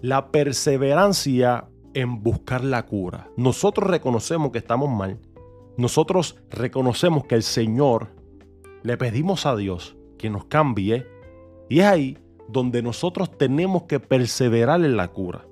la 0.00 0.30
perseverancia 0.30 1.68
en 1.94 2.22
buscar 2.22 2.64
la 2.64 2.86
cura. 2.86 3.30
Nosotros 3.36 3.88
reconocemos 3.88 4.52
que 4.52 4.58
estamos 4.58 4.90
mal, 4.90 5.18
nosotros 5.76 6.36
reconocemos 6.50 7.24
que 7.24 7.34
el 7.34 7.42
Señor, 7.42 8.08
le 8.82 8.96
pedimos 8.96 9.46
a 9.46 9.56
Dios 9.56 9.96
que 10.18 10.30
nos 10.30 10.44
cambie 10.44 11.06
y 11.68 11.80
es 11.80 11.86
ahí 11.86 12.18
donde 12.48 12.82
nosotros 12.82 13.36
tenemos 13.36 13.84
que 13.84 14.00
perseverar 14.00 14.82
en 14.84 14.96
la 14.96 15.08
cura. 15.08 15.46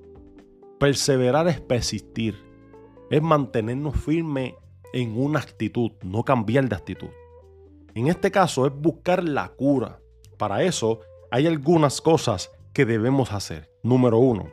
Perseverar 0.79 1.47
es 1.49 1.61
persistir, 1.61 2.37
es 3.11 3.23
mantenernos 3.23 3.97
firmes 3.97 4.55
en 4.93 5.19
una 5.19 5.41
actitud, 5.41 5.93
no 6.03 6.23
cambiar 6.23 6.69
de 6.69 6.77
actitud. 6.77 7.09
En 7.95 8.09
este 8.09 8.31
caso 8.31 8.67
es 8.67 8.73
buscar 8.75 9.25
la 9.25 9.49
cura. 9.49 10.01
Para 10.39 10.63
eso 10.63 11.01
hay 11.31 11.47
algunas 11.47 12.01
cosas 12.01 12.51
que 12.73 12.85
debemos 12.85 13.33
hacer. 13.33 13.71
Número 13.83 14.19
uno, 14.19 14.49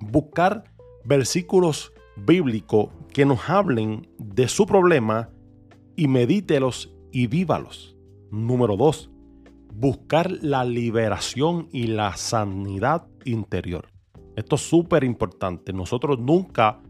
buscar 0.00 0.64
versículos 1.04 1.92
bíblicos 2.16 2.88
que 3.12 3.24
nos 3.24 3.48
hablen 3.48 4.08
de 4.18 4.48
su 4.48 4.66
problema 4.66 5.30
y 5.96 6.08
medítelos 6.08 6.94
y 7.12 7.26
vívalos. 7.26 7.96
Número 8.30 8.76
dos, 8.76 9.10
buscar 9.78 10.30
la 10.42 10.64
liberación 10.64 11.68
y 11.70 11.88
la 11.88 12.16
sanidad 12.16 13.06
interior. 13.26 13.88
Esto 14.34 14.56
es 14.56 14.62
súper 14.62 15.04
importante. 15.04 15.74
Nosotros 15.74 16.18
nunca 16.18 16.80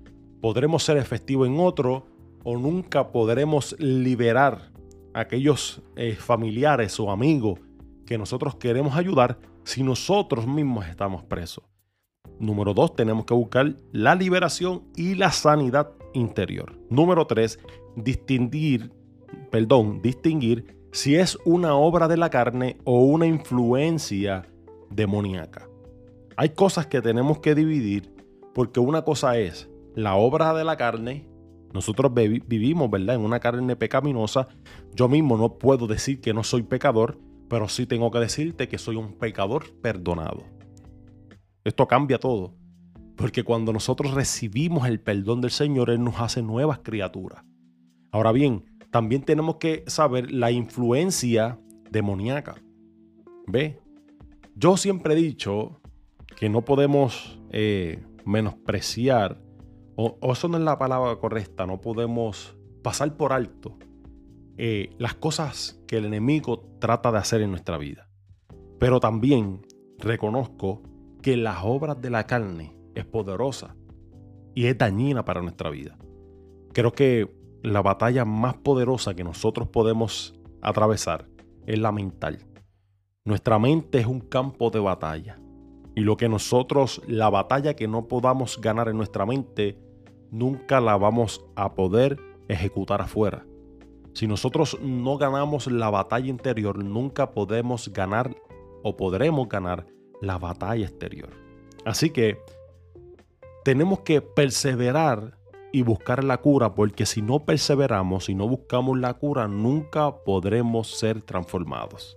podremos 0.40 0.84
ser 0.84 0.96
efectivos 0.96 1.48
en 1.48 1.58
otro 1.58 2.06
o 2.44 2.56
nunca 2.56 3.10
podremos 3.10 3.74
liberar 3.80 4.70
a 5.14 5.20
aquellos 5.20 5.82
eh, 5.96 6.14
familiares 6.14 7.00
o 7.00 7.10
amigos 7.10 7.58
que 8.06 8.18
nosotros 8.18 8.54
queremos 8.54 8.94
ayudar 8.94 9.36
si 9.64 9.82
nosotros 9.82 10.46
mismos 10.46 10.86
estamos 10.86 11.24
presos. 11.24 11.64
Número 12.38 12.72
dos, 12.72 12.94
tenemos 12.94 13.24
que 13.24 13.34
buscar 13.34 13.74
la 13.90 14.14
liberación 14.14 14.84
y 14.94 15.16
la 15.16 15.32
sanidad 15.32 15.90
interior. 16.14 16.78
Número 16.88 17.26
tres, 17.26 17.58
distinguir, 17.96 18.92
perdón, 19.50 20.00
distinguir 20.02 20.75
si 20.96 21.14
es 21.16 21.36
una 21.44 21.74
obra 21.74 22.08
de 22.08 22.16
la 22.16 22.30
carne 22.30 22.78
o 22.84 23.02
una 23.02 23.26
influencia 23.26 24.48
demoníaca. 24.88 25.68
Hay 26.38 26.48
cosas 26.54 26.86
que 26.86 27.02
tenemos 27.02 27.40
que 27.40 27.54
dividir 27.54 28.14
porque 28.54 28.80
una 28.80 29.02
cosa 29.02 29.36
es 29.36 29.68
la 29.94 30.14
obra 30.14 30.54
de 30.54 30.64
la 30.64 30.78
carne. 30.78 31.28
Nosotros 31.74 32.14
vivimos, 32.14 32.90
¿verdad? 32.90 33.16
En 33.16 33.20
una 33.20 33.40
carne 33.40 33.76
pecaminosa. 33.76 34.48
Yo 34.94 35.06
mismo 35.06 35.36
no 35.36 35.58
puedo 35.58 35.86
decir 35.86 36.22
que 36.22 36.32
no 36.32 36.42
soy 36.42 36.62
pecador, 36.62 37.18
pero 37.50 37.68
sí 37.68 37.84
tengo 37.84 38.10
que 38.10 38.20
decirte 38.20 38.66
que 38.66 38.78
soy 38.78 38.96
un 38.96 39.18
pecador 39.18 39.78
perdonado. 39.82 40.44
Esto 41.62 41.86
cambia 41.86 42.18
todo. 42.18 42.54
Porque 43.16 43.42
cuando 43.42 43.74
nosotros 43.74 44.14
recibimos 44.14 44.88
el 44.88 45.00
perdón 45.00 45.42
del 45.42 45.50
Señor, 45.50 45.90
Él 45.90 46.02
nos 46.02 46.18
hace 46.20 46.40
nuevas 46.40 46.78
criaturas. 46.78 47.44
Ahora 48.12 48.32
bien, 48.32 48.64
también 48.96 49.20
tenemos 49.20 49.56
que 49.56 49.84
saber 49.88 50.32
la 50.32 50.50
influencia 50.50 51.60
demoníaca. 51.90 52.54
¿Ve? 53.46 53.78
Yo 54.54 54.78
siempre 54.78 55.12
he 55.12 55.16
dicho 55.18 55.82
que 56.34 56.48
no 56.48 56.64
podemos 56.64 57.38
eh, 57.50 58.02
menospreciar, 58.24 59.38
o, 59.96 60.16
eso 60.32 60.48
no 60.48 60.56
es 60.56 60.64
la 60.64 60.78
palabra 60.78 61.14
correcta, 61.16 61.66
no 61.66 61.78
podemos 61.78 62.56
pasar 62.82 63.18
por 63.18 63.34
alto 63.34 63.76
eh, 64.56 64.88
las 64.96 65.12
cosas 65.12 65.78
que 65.86 65.98
el 65.98 66.06
enemigo 66.06 66.66
trata 66.80 67.12
de 67.12 67.18
hacer 67.18 67.42
en 67.42 67.50
nuestra 67.50 67.76
vida. 67.76 68.08
Pero 68.78 68.98
también 68.98 69.60
reconozco 69.98 70.84
que 71.20 71.36
las 71.36 71.58
obras 71.64 72.00
de 72.00 72.08
la 72.08 72.26
carne 72.26 72.74
es 72.94 73.04
poderosa 73.04 73.76
y 74.54 74.64
es 74.68 74.78
dañina 74.78 75.22
para 75.26 75.42
nuestra 75.42 75.68
vida. 75.68 75.98
Creo 76.72 76.92
que 76.92 77.35
la 77.66 77.82
batalla 77.82 78.24
más 78.24 78.54
poderosa 78.54 79.14
que 79.14 79.24
nosotros 79.24 79.66
podemos 79.66 80.38
atravesar 80.62 81.26
es 81.66 81.76
la 81.80 81.90
mental. 81.90 82.46
Nuestra 83.24 83.58
mente 83.58 83.98
es 83.98 84.06
un 84.06 84.20
campo 84.20 84.70
de 84.70 84.78
batalla. 84.78 85.40
Y 85.96 86.02
lo 86.02 86.16
que 86.16 86.28
nosotros, 86.28 87.02
la 87.08 87.28
batalla 87.28 87.74
que 87.74 87.88
no 87.88 88.06
podamos 88.06 88.60
ganar 88.60 88.88
en 88.88 88.96
nuestra 88.96 89.26
mente, 89.26 89.80
nunca 90.30 90.80
la 90.80 90.96
vamos 90.96 91.44
a 91.56 91.74
poder 91.74 92.20
ejecutar 92.46 93.02
afuera. 93.02 93.44
Si 94.12 94.28
nosotros 94.28 94.78
no 94.80 95.18
ganamos 95.18 95.66
la 95.66 95.90
batalla 95.90 96.28
interior, 96.28 96.84
nunca 96.84 97.32
podemos 97.32 97.92
ganar 97.92 98.32
o 98.84 98.96
podremos 98.96 99.48
ganar 99.48 99.88
la 100.22 100.38
batalla 100.38 100.86
exterior. 100.86 101.30
Así 101.84 102.10
que 102.10 102.38
tenemos 103.64 104.00
que 104.00 104.20
perseverar 104.20 105.35
y 105.76 105.82
buscar 105.82 106.24
la 106.24 106.38
cura, 106.38 106.74
porque 106.74 107.04
si 107.04 107.20
no 107.20 107.44
perseveramos, 107.44 108.24
si 108.24 108.34
no 108.34 108.48
buscamos 108.48 108.98
la 108.98 109.12
cura, 109.12 109.46
nunca 109.46 110.24
podremos 110.24 110.88
ser 110.88 111.20
transformados. 111.20 112.16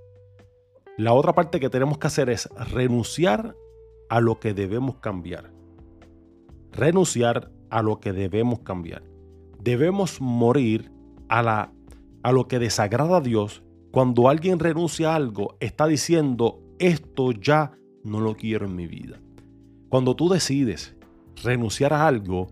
La 0.97 1.11
otra 1.11 1.33
parte 1.33 1.59
que 1.59 1.69
tenemos 1.69 1.97
que 1.97 2.07
hacer 2.07 2.29
es 2.29 2.47
renunciar 2.71 3.57
a 4.09 4.21
lo 4.21 4.39
que 4.39 4.53
debemos 4.53 4.99
cambiar. 4.99 5.51
Renunciar 6.71 7.51
a 7.69 7.81
lo 7.81 7.99
que 7.99 8.13
debemos 8.13 8.59
cambiar. 8.59 9.03
Debemos 9.61 10.21
morir 10.21 10.89
a 11.27 11.43
la 11.43 11.73
a 12.23 12.31
lo 12.31 12.47
que 12.47 12.59
desagrada 12.59 13.17
a 13.17 13.21
Dios, 13.21 13.61
cuando 13.91 14.29
alguien 14.29 14.59
renuncia 14.59 15.11
a 15.11 15.15
algo, 15.15 15.57
está 15.59 15.85
diciendo, 15.85 16.61
esto 16.79 17.33
ya 17.33 17.73
no 18.05 18.21
lo 18.21 18.37
quiero 18.37 18.67
en 18.67 18.77
mi 18.77 18.87
vida. 18.87 19.19
Cuando 19.89 20.15
tú 20.15 20.29
decides 20.29 20.95
renunciar 21.43 21.91
a 21.91 22.07
algo, 22.07 22.47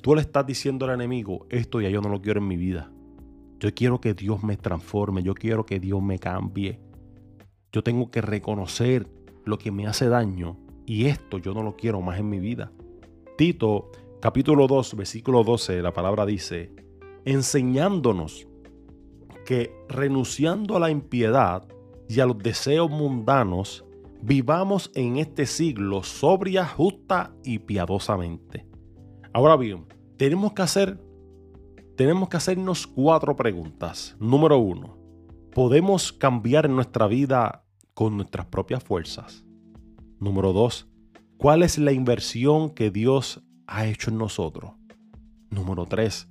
tú 0.00 0.14
le 0.14 0.20
estás 0.20 0.46
diciendo 0.46 0.86
al 0.86 0.94
enemigo, 0.94 1.46
esto 1.50 1.80
ya 1.80 1.88
yo 1.88 2.00
no 2.00 2.08
lo 2.08 2.20
quiero 2.20 2.40
en 2.40 2.48
mi 2.48 2.56
vida. 2.56 2.90
Yo 3.58 3.74
quiero 3.74 4.00
que 4.00 4.14
Dios 4.14 4.42
me 4.42 4.56
transforme, 4.56 5.22
yo 5.22 5.34
quiero 5.34 5.66
que 5.66 5.78
Dios 5.78 6.02
me 6.02 6.18
cambie. 6.18 6.80
Yo 7.72 7.82
tengo 7.82 8.10
que 8.10 8.22
reconocer 8.22 9.06
lo 9.44 9.58
que 9.58 9.70
me 9.70 9.86
hace 9.86 10.08
daño 10.08 10.56
y 10.86 11.06
esto 11.06 11.38
yo 11.38 11.52
no 11.52 11.62
lo 11.62 11.76
quiero 11.76 12.00
más 12.00 12.18
en 12.18 12.30
mi 12.30 12.40
vida. 12.40 12.72
Tito 13.36 13.90
capítulo 14.20 14.66
2 14.66 14.96
versículo 14.96 15.44
12 15.44 15.82
la 15.82 15.92
palabra 15.92 16.24
dice, 16.24 16.72
enseñándonos 17.24 18.48
que 19.44 19.72
renunciando 19.88 20.76
a 20.76 20.80
la 20.80 20.90
impiedad 20.90 21.68
y 22.08 22.20
a 22.20 22.26
los 22.26 22.38
deseos 22.38 22.90
mundanos, 22.90 23.84
vivamos 24.22 24.90
en 24.94 25.18
este 25.18 25.46
siglo 25.46 26.02
sobria, 26.02 26.66
justa 26.66 27.34
y 27.44 27.58
piadosamente. 27.60 28.69
Ahora 29.32 29.56
bien, 29.56 29.86
tenemos 30.16 30.52
que 30.52 30.62
hacer 30.62 31.00
tenemos 31.96 32.30
que 32.30 32.38
hacernos 32.38 32.86
cuatro 32.86 33.36
preguntas. 33.36 34.16
Número 34.18 34.56
uno, 34.56 34.96
¿podemos 35.52 36.14
cambiar 36.14 36.70
nuestra 36.70 37.06
vida 37.06 37.66
con 37.92 38.16
nuestras 38.16 38.46
propias 38.46 38.82
fuerzas? 38.82 39.44
Número 40.18 40.54
dos, 40.54 40.88
¿cuál 41.36 41.62
es 41.62 41.76
la 41.76 41.92
inversión 41.92 42.70
que 42.70 42.90
Dios 42.90 43.42
ha 43.66 43.86
hecho 43.86 44.10
en 44.10 44.16
nosotros? 44.16 44.72
Número 45.50 45.84
tres, 45.84 46.30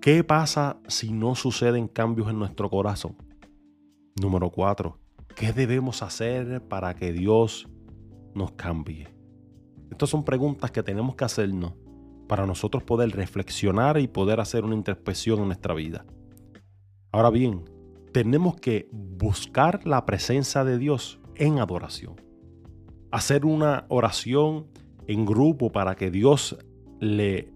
¿Qué 0.00 0.24
pasa 0.24 0.80
si 0.88 1.12
no 1.12 1.34
suceden 1.34 1.86
cambios 1.86 2.30
en 2.30 2.38
nuestro 2.38 2.70
corazón? 2.70 3.16
Número 4.18 4.48
4. 4.48 4.96
¿Qué 5.36 5.52
debemos 5.52 6.02
hacer 6.02 6.66
para 6.68 6.94
que 6.94 7.12
Dios 7.12 7.68
nos 8.34 8.52
cambie? 8.52 9.08
Estas 9.90 10.08
son 10.08 10.24
preguntas 10.24 10.70
que 10.70 10.82
tenemos 10.82 11.16
que 11.16 11.26
hacernos 11.26 11.74
para 12.30 12.46
nosotros 12.46 12.84
poder 12.84 13.10
reflexionar 13.10 13.98
y 13.98 14.06
poder 14.06 14.38
hacer 14.38 14.64
una 14.64 14.76
introspección 14.76 15.40
en 15.40 15.46
nuestra 15.46 15.74
vida. 15.74 16.06
Ahora 17.10 17.28
bien, 17.28 17.68
tenemos 18.12 18.54
que 18.54 18.88
buscar 18.92 19.84
la 19.84 20.06
presencia 20.06 20.62
de 20.62 20.78
Dios 20.78 21.18
en 21.34 21.58
adoración. 21.58 22.20
Hacer 23.10 23.44
una 23.44 23.84
oración 23.88 24.68
en 25.08 25.26
grupo 25.26 25.72
para 25.72 25.96
que 25.96 26.12
Dios 26.12 26.56
le 27.00 27.52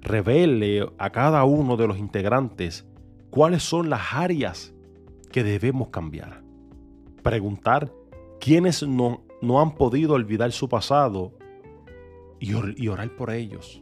revele 0.00 0.84
a 0.98 1.10
cada 1.10 1.44
uno 1.44 1.76
de 1.76 1.86
los 1.86 1.96
integrantes 1.96 2.88
cuáles 3.30 3.62
son 3.62 3.88
las 3.88 4.14
áreas 4.14 4.74
que 5.30 5.44
debemos 5.44 5.90
cambiar. 5.90 6.42
Preguntar 7.22 7.92
quiénes 8.40 8.82
no, 8.82 9.22
no 9.42 9.60
han 9.60 9.76
podido 9.76 10.14
olvidar 10.14 10.50
su 10.50 10.68
pasado 10.68 11.38
y, 12.40 12.50
y 12.82 12.88
orar 12.88 13.14
por 13.14 13.30
ellos. 13.30 13.80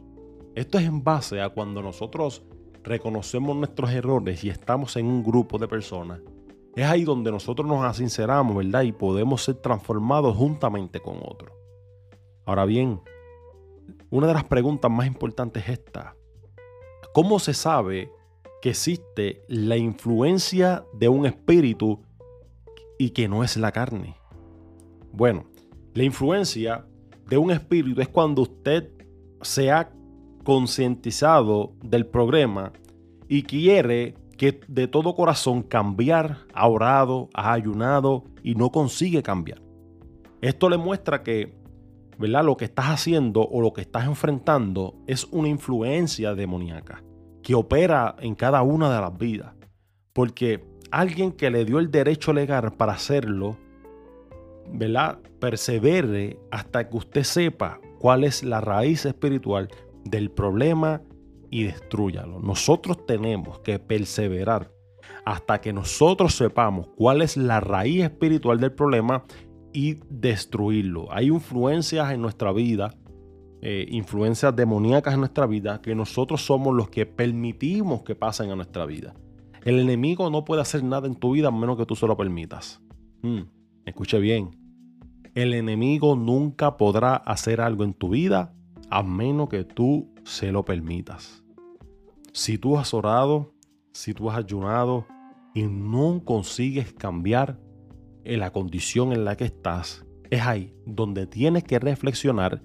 Esto 0.57 0.79
es 0.79 0.85
en 0.85 1.03
base 1.03 1.39
a 1.39 1.49
cuando 1.49 1.83
nosotros 1.83 2.41
reconocemos 2.81 3.55
nuestros 3.55 3.91
errores 3.91 4.43
y 4.43 4.49
estamos 4.49 4.95
en 4.95 5.05
un 5.05 5.23
grupo 5.23 5.59
de 5.59 5.67
personas. 5.67 6.19
Es 6.75 6.83
ahí 6.83 7.03
donde 7.03 7.29
nosotros 7.29 7.67
nos 7.67 7.85
asinceramos, 7.85 8.57
¿verdad? 8.57 8.81
Y 8.81 8.91
podemos 8.91 9.43
ser 9.43 9.57
transformados 9.57 10.35
juntamente 10.35 10.99
con 10.99 11.17
otros. 11.23 11.51
Ahora 12.43 12.65
bien, 12.65 12.99
una 14.09 14.25
de 14.25 14.33
las 14.33 14.45
preguntas 14.45 14.89
más 14.89 15.05
importantes 15.05 15.61
es 15.61 15.77
esta. 15.77 16.15
¿Cómo 17.13 17.37
se 17.37 17.53
sabe 17.53 18.11
que 18.59 18.71
existe 18.71 19.43
la 19.47 19.77
influencia 19.77 20.83
de 20.91 21.07
un 21.07 21.27
espíritu 21.27 22.01
y 22.97 23.11
que 23.11 23.27
no 23.27 23.43
es 23.43 23.57
la 23.57 23.71
carne? 23.71 24.17
Bueno, 25.11 25.45
la 25.93 26.03
influencia 26.03 26.83
de 27.27 27.37
un 27.37 27.51
espíritu 27.51 28.01
es 28.01 28.07
cuando 28.07 28.41
usted 28.41 28.91
se 29.43 29.71
ha 29.71 29.91
concientizado 30.47 31.73
del 31.83 32.05
problema 32.05 32.71
y 33.27 33.43
quiere 33.43 34.15
que 34.37 34.61
de 34.69 34.87
todo 34.87 35.13
corazón 35.13 35.61
cambiar, 35.61 36.45
ha 36.53 36.69
orado, 36.69 37.27
ha 37.33 37.51
ayunado 37.51 38.23
y 38.43 38.55
no 38.55 38.71
consigue 38.71 39.21
cambiar. 39.21 39.61
Esto 40.39 40.69
le 40.69 40.77
muestra 40.77 41.21
que, 41.21 41.53
¿verdad? 42.17 42.45
Lo 42.45 42.55
que 42.55 42.63
estás 42.63 42.85
haciendo 42.85 43.41
o 43.41 43.59
lo 43.59 43.73
que 43.73 43.81
estás 43.81 44.05
enfrentando 44.05 44.95
es 45.05 45.25
una 45.31 45.49
influencia 45.49 46.33
demoníaca 46.33 47.03
que 47.43 47.53
opera 47.53 48.15
en 48.19 48.33
cada 48.33 48.61
una 48.61 48.89
de 48.95 49.01
las 49.01 49.17
vidas. 49.17 49.53
Porque 50.13 50.65
alguien 50.91 51.33
que 51.33 51.49
le 51.49 51.65
dio 51.65 51.77
el 51.77 51.91
derecho 51.91 52.31
legal 52.31 52.71
para 52.71 52.93
hacerlo, 52.93 53.57
¿verdad? 54.71 55.19
Persevere 55.41 56.39
hasta 56.51 56.87
que 56.87 56.95
usted 56.95 57.23
sepa 57.23 57.81
cuál 57.99 58.23
es 58.23 58.43
la 58.43 58.61
raíz 58.61 59.05
espiritual 59.05 59.67
del 60.09 60.31
problema 60.31 61.01
y 61.49 61.63
destruyalo. 61.63 62.39
Nosotros 62.39 63.05
tenemos 63.05 63.59
que 63.59 63.79
perseverar 63.79 64.71
hasta 65.25 65.61
que 65.61 65.73
nosotros 65.73 66.35
sepamos 66.35 66.87
cuál 66.95 67.21
es 67.21 67.37
la 67.37 67.59
raíz 67.59 68.03
espiritual 68.03 68.59
del 68.59 68.73
problema 68.73 69.25
y 69.73 69.95
destruirlo. 70.09 71.11
Hay 71.11 71.27
influencias 71.27 72.11
en 72.11 72.21
nuestra 72.21 72.51
vida, 72.51 72.95
eh, 73.61 73.85
influencias 73.89 74.55
demoníacas 74.55 75.13
en 75.13 75.21
nuestra 75.21 75.45
vida, 75.45 75.81
que 75.81 75.95
nosotros 75.95 76.45
somos 76.45 76.75
los 76.75 76.89
que 76.89 77.05
permitimos 77.05 78.03
que 78.03 78.15
pasen 78.15 78.51
a 78.51 78.55
nuestra 78.55 78.85
vida. 78.85 79.15
El 79.63 79.79
enemigo 79.79 80.29
no 80.29 80.45
puede 80.45 80.61
hacer 80.61 80.83
nada 80.83 81.07
en 81.07 81.15
tu 81.15 81.31
vida 81.33 81.49
a 81.49 81.51
menos 81.51 81.77
que 81.77 81.85
tú 81.85 81.95
se 81.95 82.07
lo 82.07 82.15
permitas. 82.15 82.81
Hmm, 83.21 83.41
escuche 83.85 84.19
bien. 84.19 84.51
El 85.35 85.53
enemigo 85.53 86.15
nunca 86.15 86.77
podrá 86.77 87.15
hacer 87.15 87.61
algo 87.61 87.83
en 87.83 87.93
tu 87.93 88.09
vida 88.09 88.56
a 88.89 89.03
menos 89.03 89.49
que 89.49 89.63
tú 89.63 90.13
se 90.23 90.51
lo 90.51 90.63
permitas. 90.63 91.43
Si 92.31 92.57
tú 92.57 92.77
has 92.77 92.93
orado, 92.93 93.53
si 93.91 94.13
tú 94.13 94.29
has 94.29 94.37
ayunado 94.37 95.05
y 95.53 95.63
no 95.63 96.21
consigues 96.23 96.93
cambiar 96.93 97.59
en 98.23 98.39
la 98.39 98.51
condición 98.51 99.11
en 99.11 99.25
la 99.25 99.35
que 99.35 99.45
estás, 99.45 100.05
es 100.29 100.41
ahí 100.41 100.75
donde 100.85 101.25
tienes 101.25 101.63
que 101.63 101.79
reflexionar, 101.79 102.61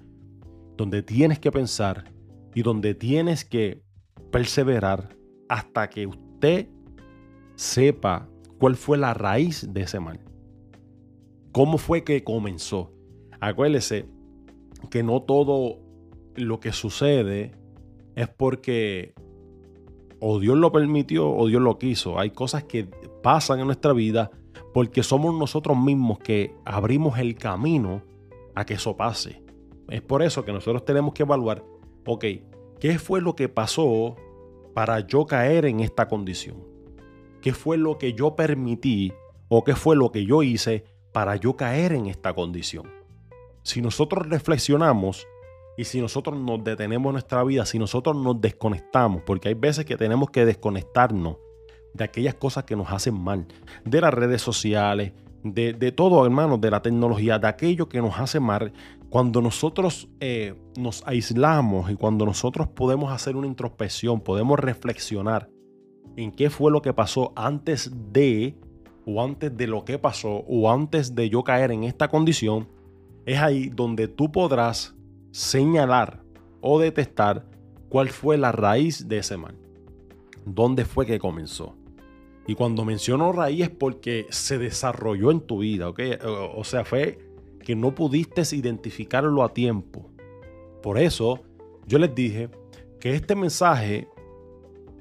donde 0.77 1.01
tienes 1.01 1.39
que 1.39 1.51
pensar 1.51 2.11
y 2.53 2.61
donde 2.61 2.93
tienes 2.93 3.45
que 3.45 3.81
perseverar 4.31 5.15
hasta 5.49 5.89
que 5.89 6.07
usted 6.07 6.67
sepa 7.55 8.27
cuál 8.59 8.75
fue 8.75 8.97
la 8.97 9.13
raíz 9.13 9.73
de 9.73 9.81
ese 9.81 9.99
mal. 9.99 10.19
¿Cómo 11.51 11.77
fue 11.77 12.03
que 12.03 12.23
comenzó? 12.23 12.91
Acuérdese 13.39 14.07
que 14.89 15.03
no 15.03 15.21
todo 15.21 15.82
lo 16.35 16.59
que 16.59 16.71
sucede 16.71 17.51
es 18.15 18.27
porque 18.27 19.13
o 20.19 20.39
Dios 20.39 20.57
lo 20.57 20.71
permitió 20.71 21.29
o 21.29 21.47
Dios 21.47 21.61
lo 21.61 21.77
quiso. 21.77 22.17
Hay 22.17 22.31
cosas 22.31 22.63
que 22.63 22.85
pasan 23.21 23.59
en 23.59 23.65
nuestra 23.65 23.91
vida 23.93 24.31
porque 24.73 25.03
somos 25.03 25.37
nosotros 25.37 25.77
mismos 25.77 26.19
que 26.19 26.55
abrimos 26.65 27.19
el 27.19 27.35
camino 27.35 28.01
a 28.55 28.65
que 28.65 28.75
eso 28.75 28.95
pase. 28.95 29.43
Es 29.89 30.01
por 30.01 30.23
eso 30.23 30.45
que 30.45 30.53
nosotros 30.53 30.85
tenemos 30.85 31.13
que 31.13 31.23
evaluar, 31.23 31.63
ok, 32.05 32.25
¿qué 32.79 32.99
fue 32.99 33.21
lo 33.21 33.35
que 33.35 33.49
pasó 33.49 34.15
para 34.73 35.01
yo 35.01 35.25
caer 35.25 35.65
en 35.65 35.81
esta 35.81 36.07
condición? 36.07 36.57
¿Qué 37.41 37.53
fue 37.53 37.77
lo 37.77 37.97
que 37.97 38.13
yo 38.13 38.35
permití 38.35 39.11
o 39.49 39.63
qué 39.63 39.75
fue 39.75 39.95
lo 39.95 40.11
que 40.11 40.25
yo 40.25 40.41
hice 40.41 40.85
para 41.11 41.35
yo 41.35 41.57
caer 41.57 41.91
en 41.91 42.05
esta 42.05 42.33
condición? 42.33 42.89
Si 43.63 43.81
nosotros 43.81 44.27
reflexionamos, 44.27 45.27
y 45.75 45.85
si 45.85 46.01
nosotros 46.01 46.39
nos 46.39 46.63
detenemos 46.63 47.09
en 47.09 47.13
nuestra 47.13 47.43
vida, 47.43 47.65
si 47.65 47.79
nosotros 47.79 48.15
nos 48.15 48.39
desconectamos, 48.39 49.23
porque 49.25 49.49
hay 49.49 49.55
veces 49.55 49.85
que 49.85 49.97
tenemos 49.97 50.29
que 50.29 50.45
desconectarnos 50.45 51.37
de 51.93 52.03
aquellas 52.03 52.35
cosas 52.35 52.63
que 52.63 52.75
nos 52.75 52.91
hacen 52.91 53.19
mal, 53.19 53.47
de 53.83 54.01
las 54.01 54.13
redes 54.13 54.41
sociales, 54.41 55.13
de, 55.43 55.91
todo, 55.91 56.25
hermanos, 56.25 56.61
de 56.61 56.71
la 56.71 56.81
tecnología, 56.81 57.37
de 57.37 57.47
aquello 57.47 57.89
que 57.89 58.01
nos 58.01 58.17
hace 58.19 58.39
mal, 58.39 58.71
cuando 59.09 59.41
nosotros 59.41 60.07
eh, 60.19 60.55
nos 60.77 61.03
aislamos 61.05 61.91
y 61.91 61.95
cuando 61.95 62.25
nosotros 62.25 62.67
podemos 62.69 63.11
hacer 63.11 63.35
una 63.35 63.47
introspección, 63.47 64.21
podemos 64.21 64.57
reflexionar 64.59 65.49
en 66.15 66.31
qué 66.31 66.49
fue 66.49 66.71
lo 66.71 66.81
que 66.81 66.93
pasó 66.93 67.33
antes 67.35 67.91
de, 68.11 68.55
o 69.05 69.21
antes 69.21 69.55
de 69.55 69.67
lo 69.67 69.83
que 69.83 69.99
pasó, 69.99 70.43
o 70.47 70.71
antes 70.71 71.13
de 71.13 71.29
yo 71.29 71.43
caer 71.43 71.71
en 71.71 71.83
esta 71.83 72.07
condición, 72.07 72.69
es 73.25 73.39
ahí 73.39 73.69
donde 73.69 74.07
tú 74.07 74.31
podrás 74.31 74.95
señalar 75.33 76.21
o 76.61 76.79
detectar 76.79 77.43
cuál 77.89 78.09
fue 78.09 78.37
la 78.37 78.51
raíz 78.51 79.07
de 79.07 79.17
ese 79.17 79.35
mal. 79.35 79.57
¿Dónde 80.45 80.85
fue 80.85 81.07
que 81.07 81.17
comenzó? 81.17 81.75
Y 82.45 82.53
cuando 82.53 82.85
menciono 82.85 83.31
raíz 83.31 83.63
es 83.63 83.69
porque 83.71 84.27
se 84.29 84.59
desarrolló 84.59 85.31
en 85.31 85.41
tu 85.41 85.59
vida, 85.59 85.89
¿ok? 85.89 85.99
O 86.55 86.63
sea, 86.63 86.85
fue 86.85 87.17
que 87.61 87.75
no 87.75 87.95
pudiste 87.95 88.43
identificarlo 88.55 89.43
a 89.43 89.53
tiempo. 89.53 90.11
Por 90.83 90.99
eso 90.99 91.41
yo 91.87 91.97
les 91.97 92.13
dije 92.13 92.49
que 92.99 93.15
este 93.15 93.35
mensaje, 93.35 94.07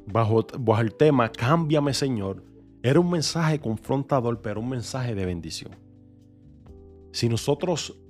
bajo, 0.07 0.47
bajo 0.59 0.81
el 0.81 0.95
tema 0.95 1.31
Cámbiame 1.31 1.93
Señor, 1.93 2.43
era 2.83 2.99
un 2.99 3.11
mensaje 3.11 3.61
confrontador, 3.61 4.41
pero 4.41 4.61
un 4.61 4.71
mensaje 4.71 5.15
de 5.15 5.27
bendición. 5.27 5.77
Si 7.11 7.29
nosotros 7.29 8.02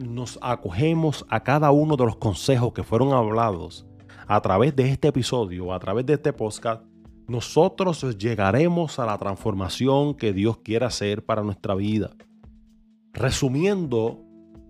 nos 0.00 0.38
acogemos 0.42 1.24
a 1.28 1.42
cada 1.42 1.70
uno 1.70 1.96
de 1.96 2.06
los 2.06 2.16
consejos 2.16 2.72
que 2.72 2.82
fueron 2.82 3.12
hablados 3.12 3.86
a 4.26 4.40
través 4.40 4.74
de 4.74 4.88
este 4.88 5.08
episodio, 5.08 5.72
a 5.72 5.78
través 5.78 6.06
de 6.06 6.14
este 6.14 6.32
podcast, 6.32 6.84
nosotros 7.26 8.16
llegaremos 8.16 8.98
a 8.98 9.06
la 9.06 9.18
transformación 9.18 10.14
que 10.14 10.32
Dios 10.32 10.58
quiere 10.58 10.86
hacer 10.86 11.24
para 11.24 11.42
nuestra 11.42 11.74
vida. 11.74 12.10
Resumiendo, 13.12 14.24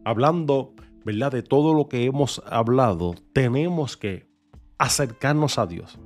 hablando, 0.05 0.75
¿verdad? 1.05 1.33
De 1.33 1.43
todo 1.43 1.75
lo 1.75 1.89
que 1.89 2.05
hemos 2.05 2.43
hablado, 2.47 3.15
tenemos 3.33 3.97
que 3.97 4.29
acercarnos 4.79 5.59
a 5.59 5.67
Dios. 5.67 5.99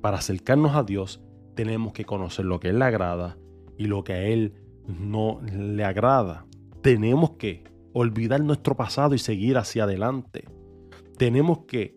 Para 0.00 0.18
acercarnos 0.18 0.74
a 0.74 0.82
Dios, 0.82 1.22
tenemos 1.54 1.92
que 1.92 2.04
conocer 2.04 2.44
lo 2.44 2.58
que 2.58 2.68
Él 2.68 2.78
le 2.78 2.86
agrada 2.86 3.36
y 3.76 3.84
lo 3.84 4.04
que 4.04 4.12
a 4.14 4.22
Él 4.22 4.54
no 4.86 5.40
le 5.42 5.84
agrada. 5.84 6.46
Tenemos 6.82 7.32
que 7.32 7.64
olvidar 8.00 8.40
nuestro 8.40 8.76
pasado 8.76 9.14
y 9.14 9.18
seguir 9.18 9.58
hacia 9.58 9.84
adelante. 9.84 10.44
Tenemos 11.16 11.60
que 11.66 11.96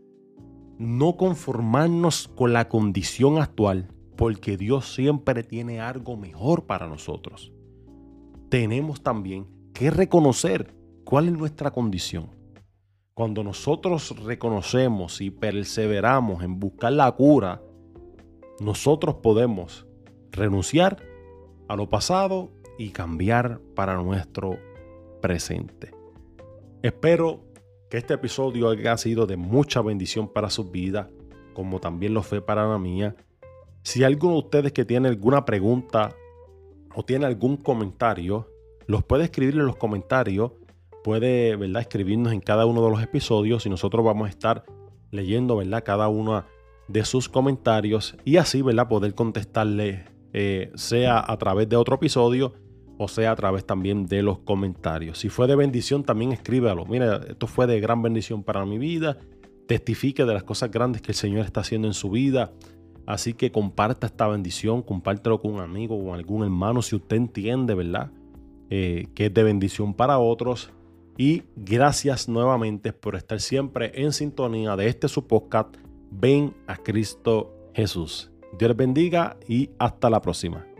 no 0.79 1.15
conformarnos 1.15 2.27
con 2.35 2.53
la 2.53 2.67
condición 2.67 3.37
actual, 3.37 3.87
porque 4.17 4.57
Dios 4.57 4.93
siempre 4.93 5.43
tiene 5.43 5.79
algo 5.79 6.17
mejor 6.17 6.65
para 6.65 6.87
nosotros. 6.87 7.53
Tenemos 8.49 9.03
también 9.03 9.47
que 9.73 9.91
reconocer 9.91 10.75
cuál 11.05 11.27
es 11.27 11.33
nuestra 11.33 11.69
condición. 11.69 12.31
Cuando 13.13 13.43
nosotros 13.43 14.15
reconocemos 14.23 15.21
y 15.21 15.29
perseveramos 15.29 16.43
en 16.43 16.59
buscar 16.59 16.93
la 16.93 17.11
cura, 17.11 17.61
nosotros 18.59 19.15
podemos 19.15 19.85
renunciar 20.31 20.97
a 21.67 21.75
lo 21.75 21.89
pasado 21.89 22.49
y 22.79 22.89
cambiar 22.89 23.61
para 23.75 24.01
nuestro 24.01 24.57
presente. 25.21 25.91
Espero 26.81 27.45
que 27.89 27.97
este 27.97 28.15
episodio 28.15 28.69
haya 28.69 28.97
sido 28.97 29.27
de 29.27 29.37
mucha 29.37 29.81
bendición 29.81 30.27
para 30.27 30.49
sus 30.49 30.71
vidas, 30.71 31.07
como 31.53 31.79
también 31.79 32.13
lo 32.13 32.23
fue 32.23 32.41
para 32.41 32.67
la 32.67 32.77
mía. 32.77 33.15
Si 33.83 34.03
alguno 34.03 34.33
de 34.33 34.39
ustedes 34.39 34.71
que 34.71 34.85
tiene 34.85 35.09
alguna 35.09 35.45
pregunta 35.45 36.15
o 36.95 37.03
tiene 37.03 37.25
algún 37.25 37.57
comentario, 37.57 38.47
los 38.87 39.03
puede 39.03 39.25
escribir 39.25 39.55
en 39.55 39.65
los 39.65 39.75
comentarios. 39.75 40.53
Puede, 41.03 41.55
¿verdad? 41.55 41.81
Escribirnos 41.81 42.33
en 42.33 42.41
cada 42.41 42.65
uno 42.65 42.83
de 42.83 42.91
los 42.91 43.01
episodios 43.01 43.65
y 43.65 43.69
nosotros 43.69 44.05
vamos 44.05 44.27
a 44.27 44.29
estar 44.29 44.63
leyendo, 45.09 45.57
¿verdad? 45.57 45.83
Cada 45.83 46.07
uno 46.07 46.45
de 46.87 47.05
sus 47.05 47.29
comentarios 47.29 48.15
y 48.23 48.37
así, 48.37 48.61
¿verdad? 48.61 48.87
Poder 48.87 49.15
contestarle, 49.15 50.05
eh, 50.33 50.71
sea 50.75 51.23
a 51.25 51.37
través 51.37 51.67
de 51.69 51.75
otro 51.75 51.95
episodio 51.95 52.53
o 53.03 53.07
sea 53.07 53.31
a 53.31 53.35
través 53.35 53.65
también 53.65 54.05
de 54.05 54.21
los 54.21 54.39
comentarios. 54.39 55.17
Si 55.17 55.29
fue 55.29 55.47
de 55.47 55.55
bendición, 55.55 56.03
también 56.03 56.31
escríbalo. 56.31 56.85
Mira, 56.85 57.19
esto 57.27 57.47
fue 57.47 57.65
de 57.65 57.79
gran 57.79 58.03
bendición 58.03 58.43
para 58.43 58.63
mi 58.63 58.77
vida. 58.77 59.17
Testifique 59.67 60.23
de 60.23 60.33
las 60.33 60.43
cosas 60.43 60.69
grandes 60.69 61.01
que 61.01 61.11
el 61.11 61.15
Señor 61.15 61.43
está 61.43 61.61
haciendo 61.61 61.87
en 61.87 61.95
su 61.95 62.11
vida. 62.11 62.51
Así 63.07 63.33
que 63.33 63.51
comparta 63.51 64.05
esta 64.05 64.27
bendición, 64.27 64.83
compártelo 64.83 65.41
con 65.41 65.55
un 65.55 65.61
amigo 65.61 65.95
o 65.95 66.13
algún 66.13 66.43
hermano 66.43 66.83
si 66.83 66.95
usted 66.95 67.17
entiende, 67.17 67.73
¿verdad? 67.73 68.11
Eh, 68.69 69.07
que 69.15 69.25
es 69.25 69.33
de 69.33 69.43
bendición 69.43 69.95
para 69.95 70.19
otros. 70.19 70.69
Y 71.17 71.43
gracias 71.55 72.29
nuevamente 72.29 72.93
por 72.93 73.15
estar 73.15 73.39
siempre 73.39 73.91
en 73.95 74.13
sintonía 74.13 74.75
de 74.75 74.87
este 74.87 75.07
su 75.07 75.25
podcast. 75.25 75.75
Ven 76.11 76.53
a 76.67 76.77
Cristo 76.77 77.51
Jesús. 77.73 78.31
Dios 78.59 78.75
bendiga 78.75 79.37
y 79.47 79.71
hasta 79.79 80.09
la 80.09 80.21
próxima. 80.21 80.70